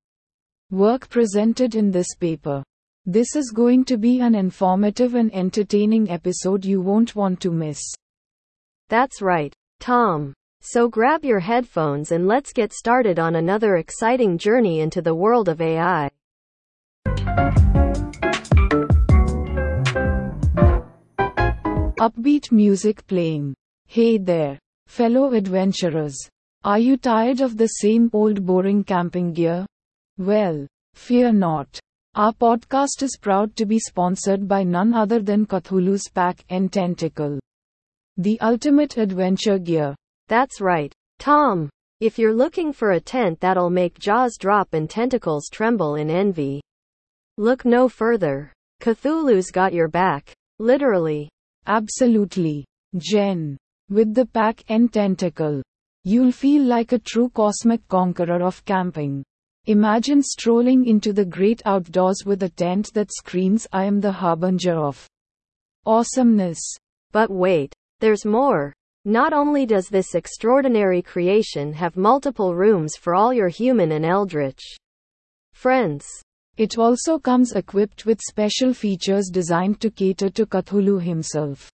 work 0.69 1.09
presented 1.09 1.73
in 1.73 1.89
this 1.89 2.13
paper. 2.19 2.61
This 3.07 3.35
is 3.35 3.49
going 3.49 3.83
to 3.85 3.97
be 3.97 4.19
an 4.19 4.35
informative 4.35 5.15
and 5.15 5.33
entertaining 5.33 6.11
episode 6.11 6.63
you 6.63 6.81
won't 6.81 7.15
want 7.15 7.39
to 7.41 7.49
miss. 7.49 7.81
That's 8.89 9.21
right, 9.21 9.53
Tom. 9.81 10.33
So 10.61 10.87
grab 10.87 11.25
your 11.25 11.39
headphones 11.39 12.11
and 12.11 12.25
let's 12.25 12.53
get 12.53 12.71
started 12.71 13.19
on 13.19 13.35
another 13.35 13.75
exciting 13.75 14.37
journey 14.37 14.79
into 14.79 15.01
the 15.01 15.13
world 15.13 15.49
of 15.49 15.59
AI. 15.59 16.09
Upbeat 21.99 22.51
music 22.51 23.05
playing. 23.07 23.55
Hey 23.87 24.17
there, 24.17 24.57
fellow 24.87 25.33
adventurers. 25.33 26.17
Are 26.63 26.79
you 26.79 26.95
tired 26.95 27.41
of 27.41 27.57
the 27.57 27.67
same 27.67 28.09
old 28.13 28.45
boring 28.45 28.83
camping 28.85 29.33
gear? 29.33 29.65
Well, 30.17 30.65
fear 30.93 31.33
not. 31.33 31.79
Our 32.15 32.31
podcast 32.31 33.03
is 33.03 33.17
proud 33.21 33.55
to 33.57 33.65
be 33.65 33.79
sponsored 33.79 34.47
by 34.47 34.63
none 34.63 34.93
other 34.93 35.21
than 35.21 35.45
Cthulhu's 35.45 36.07
Pack 36.13 36.45
and 36.49 36.71
Tentacle. 36.71 37.39
The 38.19 38.39
ultimate 38.41 38.97
adventure 38.97 39.59
gear. 39.59 39.95
That's 40.27 40.59
right, 40.59 40.91
Tom. 41.19 41.69
If 41.99 42.17
you're 42.17 42.33
looking 42.33 42.73
for 42.73 42.91
a 42.91 42.99
tent 42.99 43.39
that'll 43.39 43.69
make 43.69 43.99
jaws 43.99 44.37
drop 44.37 44.73
and 44.73 44.89
tentacles 44.89 45.49
tremble 45.51 45.95
in 45.95 46.09
envy, 46.09 46.61
look 47.37 47.63
no 47.63 47.87
further. 47.87 48.51
Cthulhu's 48.81 49.51
got 49.51 49.71
your 49.71 49.87
back. 49.87 50.33
Literally. 50.57 51.29
Absolutely. 51.67 52.65
Jen. 52.97 53.55
With 53.89 54.15
the 54.15 54.25
pack 54.25 54.63
and 54.69 54.91
tentacle. 54.91 55.61
You'll 56.03 56.31
feel 56.31 56.63
like 56.63 56.93
a 56.93 56.99
true 56.99 57.29
cosmic 57.29 57.87
conqueror 57.87 58.41
of 58.41 58.65
camping. 58.65 59.23
Imagine 59.65 60.23
strolling 60.23 60.87
into 60.87 61.13
the 61.13 61.25
great 61.25 61.61
outdoors 61.65 62.23
with 62.25 62.41
a 62.41 62.49
tent 62.49 62.91
that 62.93 63.11
screams, 63.11 63.67
I 63.71 63.85
am 63.85 63.99
the 63.99 64.11
harbinger 64.11 64.77
of 64.77 65.05
awesomeness. 65.85 66.59
But 67.11 67.29
wait. 67.29 67.75
There's 67.99 68.25
more. 68.25 68.73
Not 69.05 69.33
only 69.33 69.65
does 69.65 69.87
this 69.87 70.15
extraordinary 70.15 71.01
creation 71.01 71.73
have 71.73 71.95
multiple 71.95 72.53
rooms 72.55 72.95
for 72.95 73.15
all 73.15 73.33
your 73.33 73.47
human 73.47 73.93
and 73.93 74.05
eldritch 74.05 74.63
friends, 75.53 76.05
It 76.57 76.79
also 76.79 77.19
comes 77.19 77.51
equipped 77.51 78.07
with 78.07 78.19
special 78.19 78.73
features 78.73 79.29
designed 79.31 79.79
to 79.81 79.91
cater 79.91 80.29
to 80.31 80.47
Cthulhu 80.47 80.99
himself. 80.99 81.69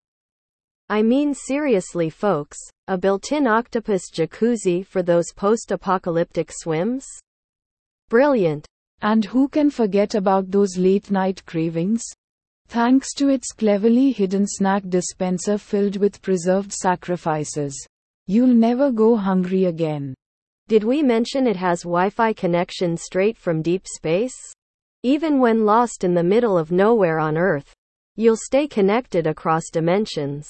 I 0.90 1.02
mean 1.02 1.34
seriously 1.34 2.10
folks, 2.10 2.58
a 2.90 2.98
built-in 2.98 3.48
octopus 3.48 4.12
jacuzzi 4.12 4.86
for 4.86 5.02
those 5.02 5.32
post-apocalyptic 5.34 6.52
swims? 6.52 7.06
Brilliant. 8.10 8.66
And 9.02 9.24
who 9.24 9.48
can 9.48 9.70
forget 9.70 10.16
about 10.16 10.52
those 10.52 10.78
late 10.78 11.10
night 11.10 11.46
cravings? 11.46 12.04
Thanks 12.74 13.14
to 13.18 13.30
its 13.30 13.52
cleverly 13.52 14.12
hidden 14.12 14.48
snack 14.48 14.82
dispenser 14.90 15.60
filled 15.60 15.98
with 15.98 16.24
preserved 16.24 16.74
sacrifices. 16.74 17.78
You'll 18.26 18.48
never 18.48 18.92
go 18.92 19.16
hungry 19.16 19.66
again. 19.66 20.16
Did 20.70 20.84
we 20.84 21.04
mention 21.04 21.46
it 21.46 21.56
has 21.58 21.84
Wi-Fi 21.84 22.34
connection 22.34 22.98
straight 22.98 23.38
from 23.38 23.62
deep 23.62 23.86
space? 23.88 24.34
Even 25.04 25.40
when 25.40 25.68
lost 25.68 26.04
in 26.04 26.16
the 26.16 26.24
middle 26.24 26.58
of 26.58 26.72
nowhere 26.72 27.20
on 27.20 27.38
Earth, 27.38 27.72
you'll 28.16 28.36
stay 28.36 28.68
connected 28.68 29.28
across 29.28 29.70
dimensions. 29.72 30.50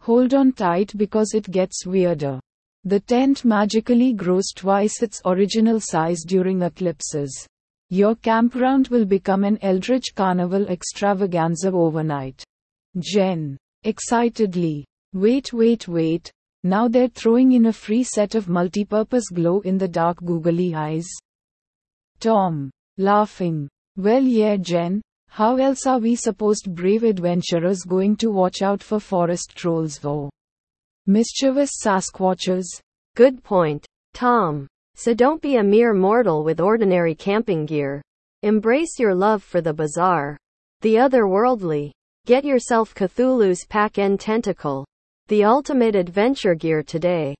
Hold 0.00 0.32
on 0.32 0.52
tight 0.52 0.94
because 0.96 1.34
it 1.34 1.50
gets 1.50 1.84
weirder. 1.84 2.40
The 2.84 3.00
tent 3.00 3.44
magically 3.44 4.14
grows 4.14 4.52
twice 4.56 5.02
its 5.02 5.20
original 5.26 5.78
size 5.78 6.24
during 6.26 6.62
eclipses. 6.62 7.46
Your 7.90 8.14
campground 8.14 8.86
will 8.88 9.04
become 9.04 9.42
an 9.42 9.58
eldritch 9.62 10.14
carnival 10.14 10.66
extravaganza 10.68 11.72
overnight. 11.72 12.42
Jen. 12.98 13.56
Excitedly. 13.82 14.86
Wait, 15.12 15.52
wait, 15.52 15.88
wait. 15.88 16.30
Now 16.62 16.86
they're 16.86 17.08
throwing 17.08 17.52
in 17.52 17.66
a 17.66 17.72
free 17.72 18.04
set 18.04 18.36
of 18.36 18.46
multipurpose 18.46 19.24
glow 19.34 19.60
in 19.60 19.76
the 19.76 19.88
dark 19.88 20.18
googly 20.24 20.72
eyes. 20.72 21.08
Tom. 22.20 22.70
Laughing. 22.96 23.68
Well, 23.96 24.22
yeah, 24.22 24.56
Jen. 24.56 25.02
How 25.28 25.56
else 25.56 25.86
are 25.86 25.98
we 25.98 26.14
supposed 26.14 26.74
brave 26.74 27.02
adventurers 27.02 27.82
going 27.82 28.16
to 28.18 28.30
watch 28.30 28.62
out 28.62 28.82
for 28.82 29.00
forest 29.00 29.52
trolls 29.56 29.98
though? 29.98 30.30
Mischievous 31.06 31.70
Sasquatches. 31.84 32.66
Good 33.16 33.42
point, 33.42 33.86
Tom. 34.12 34.68
So 35.00 35.14
don't 35.14 35.40
be 35.40 35.56
a 35.56 35.62
mere 35.64 35.94
mortal 35.94 36.44
with 36.44 36.60
ordinary 36.60 37.14
camping 37.14 37.64
gear. 37.64 38.02
Embrace 38.42 38.98
your 38.98 39.14
love 39.14 39.42
for 39.42 39.62
the 39.62 39.72
bizarre, 39.72 40.36
the 40.82 40.96
otherworldly. 40.96 41.90
Get 42.26 42.44
yourself 42.44 42.94
Cthulhu's 42.94 43.64
Pack-N 43.64 44.18
Tentacle, 44.18 44.84
the 45.28 45.42
ultimate 45.42 45.96
adventure 45.96 46.54
gear 46.54 46.82
today. 46.82 47.34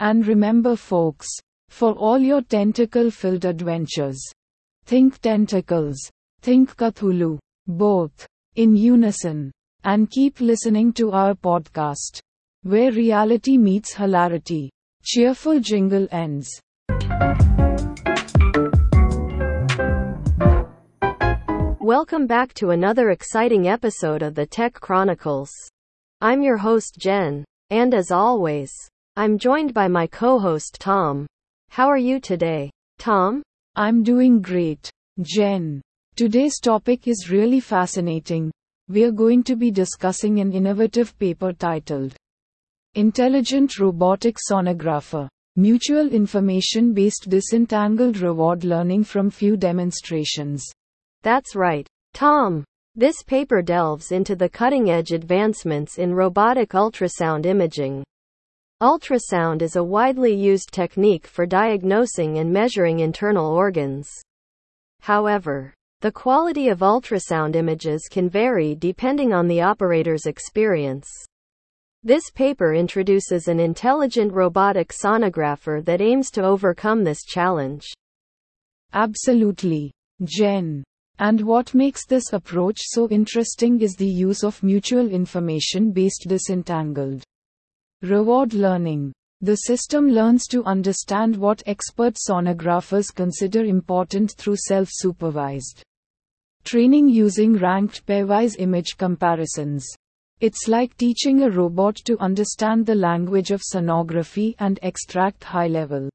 And 0.00 0.26
remember, 0.26 0.74
folks, 0.74 1.28
for 1.68 1.92
all 1.92 2.18
your 2.18 2.40
tentacle 2.40 3.10
filled 3.10 3.44
adventures, 3.44 4.22
think 4.86 5.20
tentacles. 5.20 5.98
Think 6.40 6.74
Cthulhu. 6.76 7.38
Both. 7.66 8.26
In 8.56 8.74
unison. 8.74 9.52
And 9.84 10.10
keep 10.10 10.40
listening 10.40 10.94
to 10.94 11.10
our 11.10 11.34
podcast. 11.34 12.20
Where 12.62 12.90
reality 12.90 13.58
meets 13.58 13.92
hilarity. 13.92 14.70
Cheerful 15.04 15.60
jingle 15.60 16.08
ends. 16.10 16.48
Welcome 21.80 22.26
back 22.26 22.54
to 22.54 22.70
another 22.70 23.10
exciting 23.10 23.68
episode 23.68 24.22
of 24.22 24.34
the 24.34 24.46
Tech 24.46 24.74
Chronicles. 24.74 25.50
I'm 26.20 26.40
your 26.40 26.56
host 26.56 26.96
Jen, 26.98 27.44
and 27.70 27.92
as 27.92 28.10
always, 28.10 28.72
I'm 29.16 29.36
joined 29.36 29.74
by 29.74 29.88
my 29.88 30.06
co-host 30.06 30.78
Tom. 30.80 31.26
How 31.70 31.88
are 31.88 31.98
you 31.98 32.20
today, 32.20 32.70
Tom? 32.98 33.42
I'm 33.76 34.02
doing 34.02 34.40
great, 34.40 34.90
Jen. 35.20 35.82
Today's 36.16 36.60
topic 36.60 37.08
is 37.08 37.30
really 37.30 37.60
fascinating. 37.60 38.50
We 38.88 39.04
are 39.04 39.10
going 39.10 39.42
to 39.44 39.56
be 39.56 39.70
discussing 39.70 40.40
an 40.40 40.52
innovative 40.52 41.18
paper 41.18 41.52
titled 41.52 42.14
Intelligent 42.94 43.78
Robotic 43.78 44.36
Sonographer 44.50 45.28
Mutual 45.56 46.08
Information 46.08 46.94
Based 46.94 47.28
Disentangled 47.28 48.16
Reward 48.20 48.64
Learning 48.64 49.04
from 49.04 49.28
Few 49.28 49.54
Demonstrations. 49.54 50.64
That's 51.22 51.54
right, 51.54 51.86
Tom. 52.14 52.64
This 52.94 53.22
paper 53.22 53.60
delves 53.60 54.12
into 54.12 54.34
the 54.34 54.48
cutting 54.48 54.88
edge 54.88 55.12
advancements 55.12 55.98
in 55.98 56.14
robotic 56.14 56.70
ultrasound 56.70 57.44
imaging. 57.44 58.02
Ultrasound 58.82 59.60
is 59.60 59.76
a 59.76 59.84
widely 59.84 60.34
used 60.34 60.72
technique 60.72 61.26
for 61.26 61.44
diagnosing 61.44 62.38
and 62.38 62.50
measuring 62.50 63.00
internal 63.00 63.46
organs. 63.46 64.10
However, 65.00 65.74
the 66.00 66.12
quality 66.12 66.68
of 66.68 66.78
ultrasound 66.78 67.56
images 67.56 68.08
can 68.10 68.30
vary 68.30 68.74
depending 68.74 69.34
on 69.34 69.48
the 69.48 69.60
operator's 69.60 70.24
experience. 70.24 71.10
This 72.04 72.30
paper 72.30 72.74
introduces 72.74 73.46
an 73.46 73.60
intelligent 73.60 74.32
robotic 74.32 74.88
sonographer 74.88 75.84
that 75.84 76.00
aims 76.00 76.30
to 76.32 76.42
overcome 76.42 77.04
this 77.04 77.22
challenge. 77.24 77.86
Absolutely, 78.92 79.92
Jen. 80.24 80.82
And 81.20 81.40
what 81.42 81.74
makes 81.74 82.04
this 82.04 82.32
approach 82.32 82.78
so 82.80 83.08
interesting 83.08 83.80
is 83.80 83.94
the 83.94 84.04
use 84.06 84.42
of 84.42 84.62
mutual 84.62 85.08
information 85.08 85.92
based 85.92 86.26
disentangled 86.26 87.22
reward 88.02 88.52
learning. 88.52 89.12
The 89.40 89.56
system 89.56 90.08
learns 90.08 90.46
to 90.48 90.64
understand 90.64 91.36
what 91.36 91.62
expert 91.66 92.14
sonographers 92.14 93.14
consider 93.14 93.64
important 93.64 94.32
through 94.32 94.56
self 94.56 94.88
supervised 94.90 95.84
Training 96.64 97.08
using 97.08 97.54
ranked 97.54 98.06
pairwise 98.06 98.54
image 98.56 98.96
comparisons. 98.96 99.84
It's 100.42 100.66
like 100.66 100.96
teaching 100.96 101.42
a 101.42 101.50
robot 101.50 101.94
to 102.04 102.18
understand 102.18 102.84
the 102.84 102.96
language 102.96 103.52
of 103.52 103.62
sonography 103.62 104.56
and 104.58 104.76
extract 104.82 105.44
high 105.44 105.68
level 105.68 106.10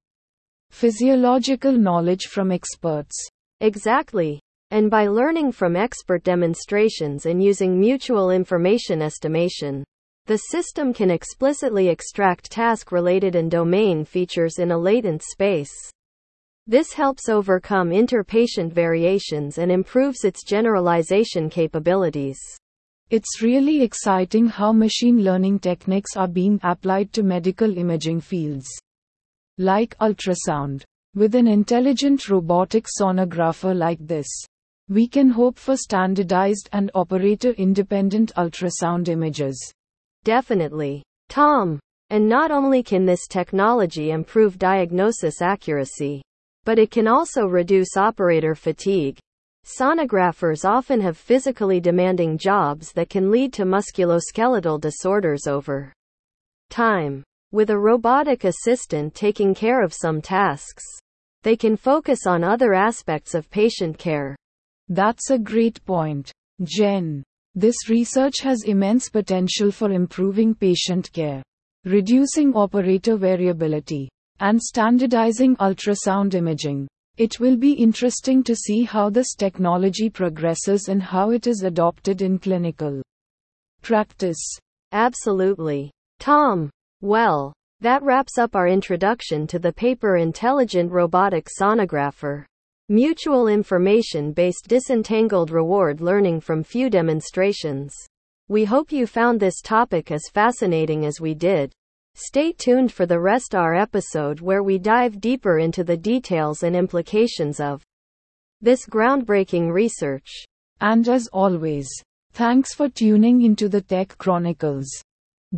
physiological 0.69 1.71
knowledge 1.71 2.25
from 2.25 2.51
experts. 2.51 3.15
Exactly. 3.61 4.41
And 4.69 4.91
by 4.91 5.07
learning 5.07 5.53
from 5.53 5.77
expert 5.77 6.25
demonstrations 6.25 7.25
and 7.25 7.41
using 7.41 7.79
mutual 7.79 8.31
information 8.31 9.01
estimation, 9.01 9.85
the 10.25 10.39
system 10.51 10.91
can 10.93 11.09
explicitly 11.09 11.87
extract 11.87 12.51
task 12.51 12.91
related 12.91 13.33
and 13.33 13.49
domain 13.49 14.03
features 14.03 14.59
in 14.59 14.71
a 14.71 14.77
latent 14.77 15.23
space. 15.23 15.71
This 16.67 16.91
helps 16.91 17.29
overcome 17.29 17.91
interpatient 17.91 18.73
variations 18.73 19.57
and 19.57 19.71
improves 19.71 20.25
its 20.25 20.43
generalization 20.43 21.49
capabilities. 21.49 22.37
It's 23.09 23.41
really 23.41 23.83
exciting 23.83 24.47
how 24.47 24.73
machine 24.73 25.23
learning 25.23 25.59
techniques 25.59 26.17
are 26.17 26.27
being 26.27 26.59
applied 26.61 27.13
to 27.13 27.23
medical 27.23 27.77
imaging 27.77 28.19
fields. 28.19 28.67
Like 29.57 29.97
ultrasound. 29.99 30.83
With 31.15 31.33
an 31.33 31.47
intelligent 31.47 32.27
robotic 32.27 32.85
sonographer 32.85 33.73
like 33.73 34.05
this, 34.05 34.27
we 34.89 35.07
can 35.07 35.29
hope 35.29 35.57
for 35.57 35.77
standardized 35.77 36.67
and 36.73 36.91
operator 36.95 37.51
independent 37.51 38.33
ultrasound 38.35 39.07
images. 39.07 39.57
Definitely. 40.25 41.01
Tom. 41.29 41.79
And 42.09 42.27
not 42.27 42.51
only 42.51 42.83
can 42.83 43.05
this 43.05 43.25
technology 43.27 44.11
improve 44.11 44.59
diagnosis 44.59 45.41
accuracy, 45.41 46.21
but 46.65 46.77
it 46.77 46.91
can 46.91 47.07
also 47.07 47.45
reduce 47.45 47.95
operator 47.95 48.53
fatigue. 48.53 49.17
Sonographers 49.67 50.63
often 50.63 51.01
have 51.01 51.17
physically 51.17 51.81
demanding 51.81 52.37
jobs 52.37 52.93
that 52.93 53.09
can 53.09 53.29
lead 53.29 53.51
to 53.51 53.65
musculoskeletal 53.65 54.79
disorders 54.79 55.45
over 55.45 55.91
time. 56.69 57.21
With 57.51 57.69
a 57.69 57.77
robotic 57.77 58.45
assistant 58.45 59.13
taking 59.13 59.53
care 59.53 59.83
of 59.83 59.93
some 59.93 60.21
tasks, 60.21 60.85
they 61.43 61.57
can 61.57 61.75
focus 61.75 62.25
on 62.25 62.45
other 62.45 62.73
aspects 62.73 63.35
of 63.35 63.49
patient 63.49 63.97
care. 63.97 64.37
That's 64.87 65.31
a 65.31 65.37
great 65.37 65.83
point, 65.83 66.31
Jen. 66.63 67.21
This 67.53 67.89
research 67.89 68.39
has 68.43 68.63
immense 68.63 69.09
potential 69.09 69.71
for 69.71 69.91
improving 69.91 70.55
patient 70.55 71.11
care, 71.11 71.43
reducing 71.83 72.55
operator 72.55 73.17
variability, 73.17 74.07
and 74.39 74.61
standardizing 74.61 75.57
ultrasound 75.57 76.35
imaging. 76.35 76.87
It 77.17 77.39
will 77.39 77.57
be 77.57 77.71
interesting 77.71 78.43
to 78.43 78.55
see 78.55 78.83
how 78.83 79.09
this 79.09 79.33
technology 79.33 80.07
progresses 80.07 80.87
and 80.87 81.01
how 81.01 81.31
it 81.31 81.47
is 81.47 81.63
adopted 81.63 82.21
in 82.21 82.37
clinical 82.37 83.01
practice. 83.81 84.37
Absolutely. 84.91 85.89
Tom. 86.19 86.69
Well, 87.01 87.53
that 87.81 88.03
wraps 88.03 88.37
up 88.37 88.55
our 88.55 88.67
introduction 88.67 89.47
to 89.47 89.57
the 89.57 89.73
paper 89.73 90.17
Intelligent 90.17 90.91
Robotic 90.91 91.47
Sonographer. 91.59 92.45
Mutual 92.87 93.47
information 93.47 94.31
based 94.31 94.67
disentangled 94.67 95.49
reward 95.49 96.01
learning 96.01 96.39
from 96.39 96.63
few 96.63 96.87
demonstrations. 96.87 97.95
We 98.47 98.63
hope 98.63 98.91
you 98.91 99.07
found 99.07 99.39
this 99.39 99.59
topic 99.61 100.11
as 100.11 100.29
fascinating 100.31 101.05
as 101.05 101.19
we 101.19 101.33
did. 101.33 101.73
Stay 102.19 102.51
tuned 102.51 102.91
for 102.91 103.05
the 103.05 103.19
rest 103.19 103.53
of 103.53 103.59
our 103.59 103.75
episode 103.75 104.41
where 104.41 104.63
we 104.63 104.79
dive 104.79 105.21
deeper 105.21 105.59
into 105.59 105.83
the 105.83 105.95
details 105.95 106.63
and 106.63 106.75
implications 106.75 107.59
of 107.59 107.83
this 108.59 108.87
groundbreaking 108.87 109.71
research. 109.71 110.27
And 110.81 111.07
as 111.07 111.27
always, 111.31 111.87
thanks 112.33 112.73
for 112.73 112.89
tuning 112.89 113.43
into 113.43 113.69
the 113.69 113.81
Tech 113.81 114.17
Chronicles. 114.17 114.89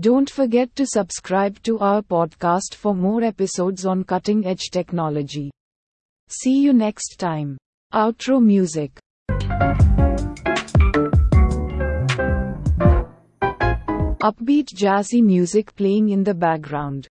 Don't 0.01 0.29
forget 0.29 0.75
to 0.75 0.85
subscribe 0.85 1.63
to 1.63 1.79
our 1.79 2.01
podcast 2.01 2.75
for 2.75 2.93
more 2.93 3.23
episodes 3.23 3.85
on 3.85 4.03
cutting 4.03 4.45
edge 4.45 4.69
technology. 4.69 5.51
See 6.27 6.59
you 6.59 6.73
next 6.73 7.19
time. 7.19 7.57
Outro 7.93 8.43
music. 8.43 8.99
Upbeat 14.21 14.73
jazzy 14.75 15.23
music 15.23 15.73
playing 15.75 16.09
in 16.09 16.25
the 16.25 16.33
background. 16.33 17.07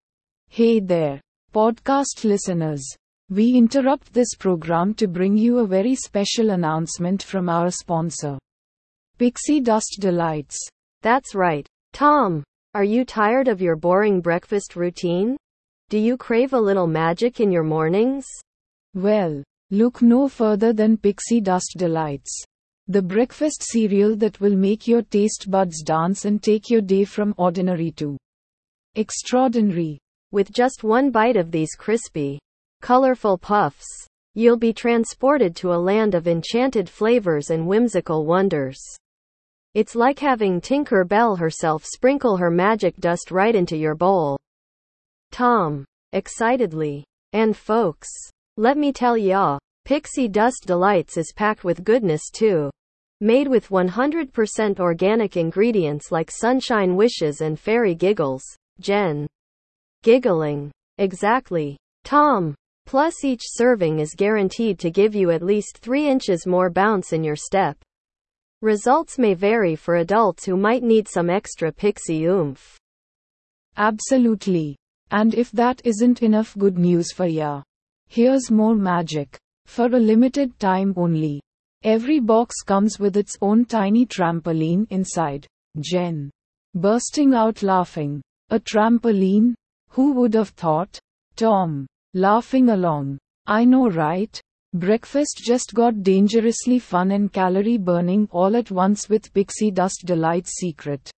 Hey 0.47 0.79
there, 0.79 1.19
podcast 1.51 2.23
listeners. 2.23 2.85
We 3.31 3.57
interrupt 3.57 4.13
this 4.13 4.35
program 4.37 4.93
to 4.93 5.07
bring 5.07 5.35
you 5.35 5.57
a 5.57 5.65
very 5.65 5.95
special 5.95 6.51
announcement 6.51 7.23
from 7.23 7.49
our 7.49 7.71
sponsor, 7.71 8.37
Pixie 9.17 9.59
Dust 9.59 9.97
Delights. 9.99 10.55
That's 11.01 11.33
right. 11.33 11.67
Tom, 11.93 12.43
are 12.75 12.83
you 12.83 13.03
tired 13.05 13.47
of 13.47 13.59
your 13.59 13.75
boring 13.75 14.21
breakfast 14.21 14.75
routine? 14.75 15.35
Do 15.89 15.97
you 15.97 16.15
crave 16.15 16.53
a 16.53 16.59
little 16.59 16.85
magic 16.85 17.39
in 17.39 17.51
your 17.51 17.63
mornings? 17.63 18.27
Well, 18.93 19.41
look 19.71 20.03
no 20.03 20.27
further 20.27 20.73
than 20.73 20.95
Pixie 20.95 21.41
Dust 21.41 21.73
Delights. 21.75 22.43
The 22.91 23.03
breakfast 23.03 23.61
cereal 23.61 24.15
that 24.15 24.41
will 24.41 24.55
make 24.55 24.87
your 24.87 25.03
taste 25.03 25.51
buds 25.51 25.83
dance 25.83 26.25
and 26.25 26.41
take 26.41 26.71
your 26.71 26.81
day 26.81 27.05
from 27.05 27.35
ordinary 27.37 27.91
to 27.97 28.17
extraordinary. 28.95 29.99
With 30.31 30.51
just 30.51 30.83
one 30.83 31.11
bite 31.11 31.37
of 31.37 31.51
these 31.51 31.75
crispy, 31.75 32.39
colorful 32.81 33.37
puffs, 33.37 33.85
you'll 34.33 34.57
be 34.57 34.73
transported 34.73 35.55
to 35.57 35.71
a 35.71 35.77
land 35.77 36.15
of 36.15 36.27
enchanted 36.27 36.89
flavors 36.89 37.51
and 37.51 37.67
whimsical 37.67 38.25
wonders. 38.25 38.81
It's 39.75 39.93
like 39.93 40.17
having 40.17 40.59
Tinker 40.59 41.05
Bell 41.05 41.35
herself 41.35 41.85
sprinkle 41.85 42.37
her 42.37 42.49
magic 42.49 42.97
dust 42.97 43.29
right 43.29 43.53
into 43.53 43.77
your 43.77 43.93
bowl. 43.93 44.39
Tom, 45.31 45.85
excitedly, 46.13 47.05
and 47.33 47.55
folks, 47.55 48.09
let 48.57 48.77
me 48.79 48.91
tell 48.91 49.15
ya, 49.15 49.59
Pixie 49.85 50.27
Dust 50.27 50.63
Delights 50.65 51.17
is 51.17 51.31
packed 51.35 51.63
with 51.63 51.83
goodness 51.83 52.31
too. 52.31 52.71
Made 53.21 53.49
with 53.49 53.67
100% 53.67 54.79
organic 54.79 55.35
ingredients 55.35 56.09
like 56.09 56.31
sunshine 56.31 56.95
wishes 56.95 57.41
and 57.41 57.59
fairy 57.59 57.93
giggles. 57.93 58.43
Jen. 58.79 59.27
Giggling. 60.03 60.71
Exactly. 60.97 61.77
Tom. 62.05 62.55
Plus 62.85 63.25
each 63.25 63.41
serving 63.43 63.99
is 63.99 64.15
guaranteed 64.15 64.79
to 64.79 64.89
give 64.89 65.13
you 65.15 65.31
at 65.31 65.43
least 65.43 65.79
3 65.79 66.07
inches 66.07 66.47
more 66.47 66.69
bounce 66.69 67.11
in 67.11 67.21
your 67.23 67.35
step. 67.35 67.77
Results 68.61 69.17
may 69.17 69.33
vary 69.33 69.75
for 69.75 69.97
adults 69.97 70.45
who 70.45 70.55
might 70.55 70.83
need 70.83 71.07
some 71.07 71.29
extra 71.29 71.73
pixie 71.73 72.25
oomph. 72.25 72.77
Absolutely. 73.75 74.77
And 75.11 75.35
if 75.35 75.51
that 75.51 75.81
isn't 75.83 76.21
enough 76.21 76.57
good 76.57 76.77
news 76.77 77.11
for 77.11 77.25
ya, 77.25 77.63
here's 78.07 78.49
more 78.49 78.75
magic. 78.75 79.37
For 79.65 79.85
a 79.87 79.99
limited 79.99 80.57
time 80.57 80.93
only. 80.95 81.41
Every 81.83 82.19
box 82.19 82.55
comes 82.61 82.99
with 82.99 83.15
its 83.15 83.37
own 83.41 83.63
tiny 83.63 84.05
trampoline 84.05 84.85
inside. 84.89 85.47
Jen. 85.79 86.29
Bursting 86.75 87.33
out 87.33 87.63
laughing. 87.63 88.21
A 88.49 88.59
trampoline? 88.59 89.53
Who 89.91 90.11
would 90.13 90.33
have 90.33 90.49
thought? 90.49 90.99
Tom. 91.37 91.87
Laughing 92.13 92.69
along. 92.69 93.17
I 93.47 93.63
know, 93.63 93.89
right? 93.89 94.41
Breakfast 94.73 95.41
just 95.41 95.73
got 95.73 96.03
dangerously 96.03 96.79
fun 96.79 97.11
and 97.11 97.31
calorie 97.31 97.77
burning 97.77 98.27
all 98.31 98.57
at 98.57 98.71
once 98.71 99.07
with 99.07 99.33
Pixie 99.33 99.71
Dust 99.71 100.03
Delight's 100.05 100.57
secret. 100.57 101.09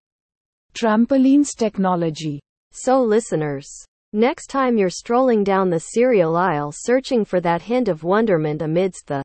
Trampolines 0.76 1.56
technology. 1.58 2.40
So, 2.72 3.02
listeners, 3.02 3.68
next 4.14 4.48
time 4.48 4.78
you're 4.78 4.90
strolling 4.90 5.44
down 5.44 5.72
the 5.72 5.80
cereal 5.80 6.38
aisle 6.38 6.72
searching 6.72 7.26
for 7.26 7.42
that 7.42 7.64
hint 7.64 7.88
of 7.88 8.04
wonderment 8.04 8.62
amidst 8.62 9.08
the 9.08 9.24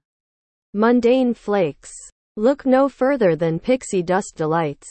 mundane 0.77 1.33
flakes, 1.33 1.91
look 2.37 2.67
no 2.67 2.87
further 2.87 3.35
than 3.35 3.59
Pixie 3.59 4.03
Dust 4.03 4.35
Delights. 4.37 4.87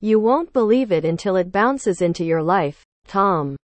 You 0.00 0.18
won't 0.18 0.52
believe 0.52 0.90
it 0.90 1.04
until 1.04 1.36
it 1.36 1.52
bounces 1.52 2.02
into 2.02 2.24
your 2.24 2.42
life, 2.42 2.82
Tom. 3.06 3.54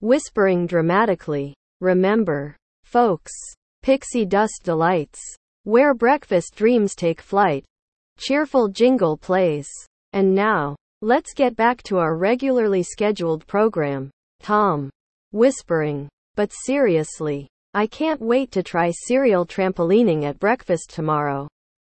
Whispering 0.00 0.66
dramatically. 0.66 1.54
Remember, 1.80 2.56
folks, 2.82 3.30
Pixie 3.82 4.26
Dust 4.26 4.62
Delights, 4.64 5.20
where 5.62 5.94
breakfast 5.94 6.56
dreams 6.56 6.96
take 6.96 7.20
flight. 7.22 7.64
Cheerful 8.18 8.66
jingle 8.66 9.16
plays. 9.16 9.68
And 10.12 10.34
now, 10.34 10.74
let's 11.00 11.32
get 11.32 11.54
back 11.54 11.80
to 11.84 11.98
our 11.98 12.16
regularly 12.16 12.82
scheduled 12.82 13.46
program. 13.46 14.10
Tom. 14.40 14.90
Whispering. 15.30 16.08
But 16.34 16.50
seriously, 16.52 17.46
I 17.78 17.86
can't 17.86 18.20
wait 18.20 18.50
to 18.50 18.64
try 18.64 18.90
cereal 18.90 19.46
trampolining 19.46 20.24
at 20.24 20.40
breakfast 20.40 20.90
tomorrow. 20.90 21.46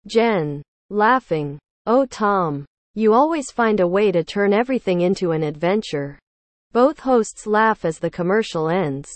Jen. 0.07 0.61
Laughing. 0.89 1.59
Oh, 1.85 2.05
Tom. 2.05 2.63
You 2.95 3.13
always 3.13 3.51
find 3.51 3.81
a 3.81 3.87
way 3.95 4.09
to 4.13 4.23
turn 4.23 4.53
everything 4.53 5.01
into 5.01 5.33
an 5.33 5.43
adventure. 5.43 6.17
Both 6.71 6.99
hosts 6.99 7.45
laugh 7.45 7.83
as 7.83 7.99
the 7.99 8.09
commercial 8.09 8.69
ends. 8.69 9.11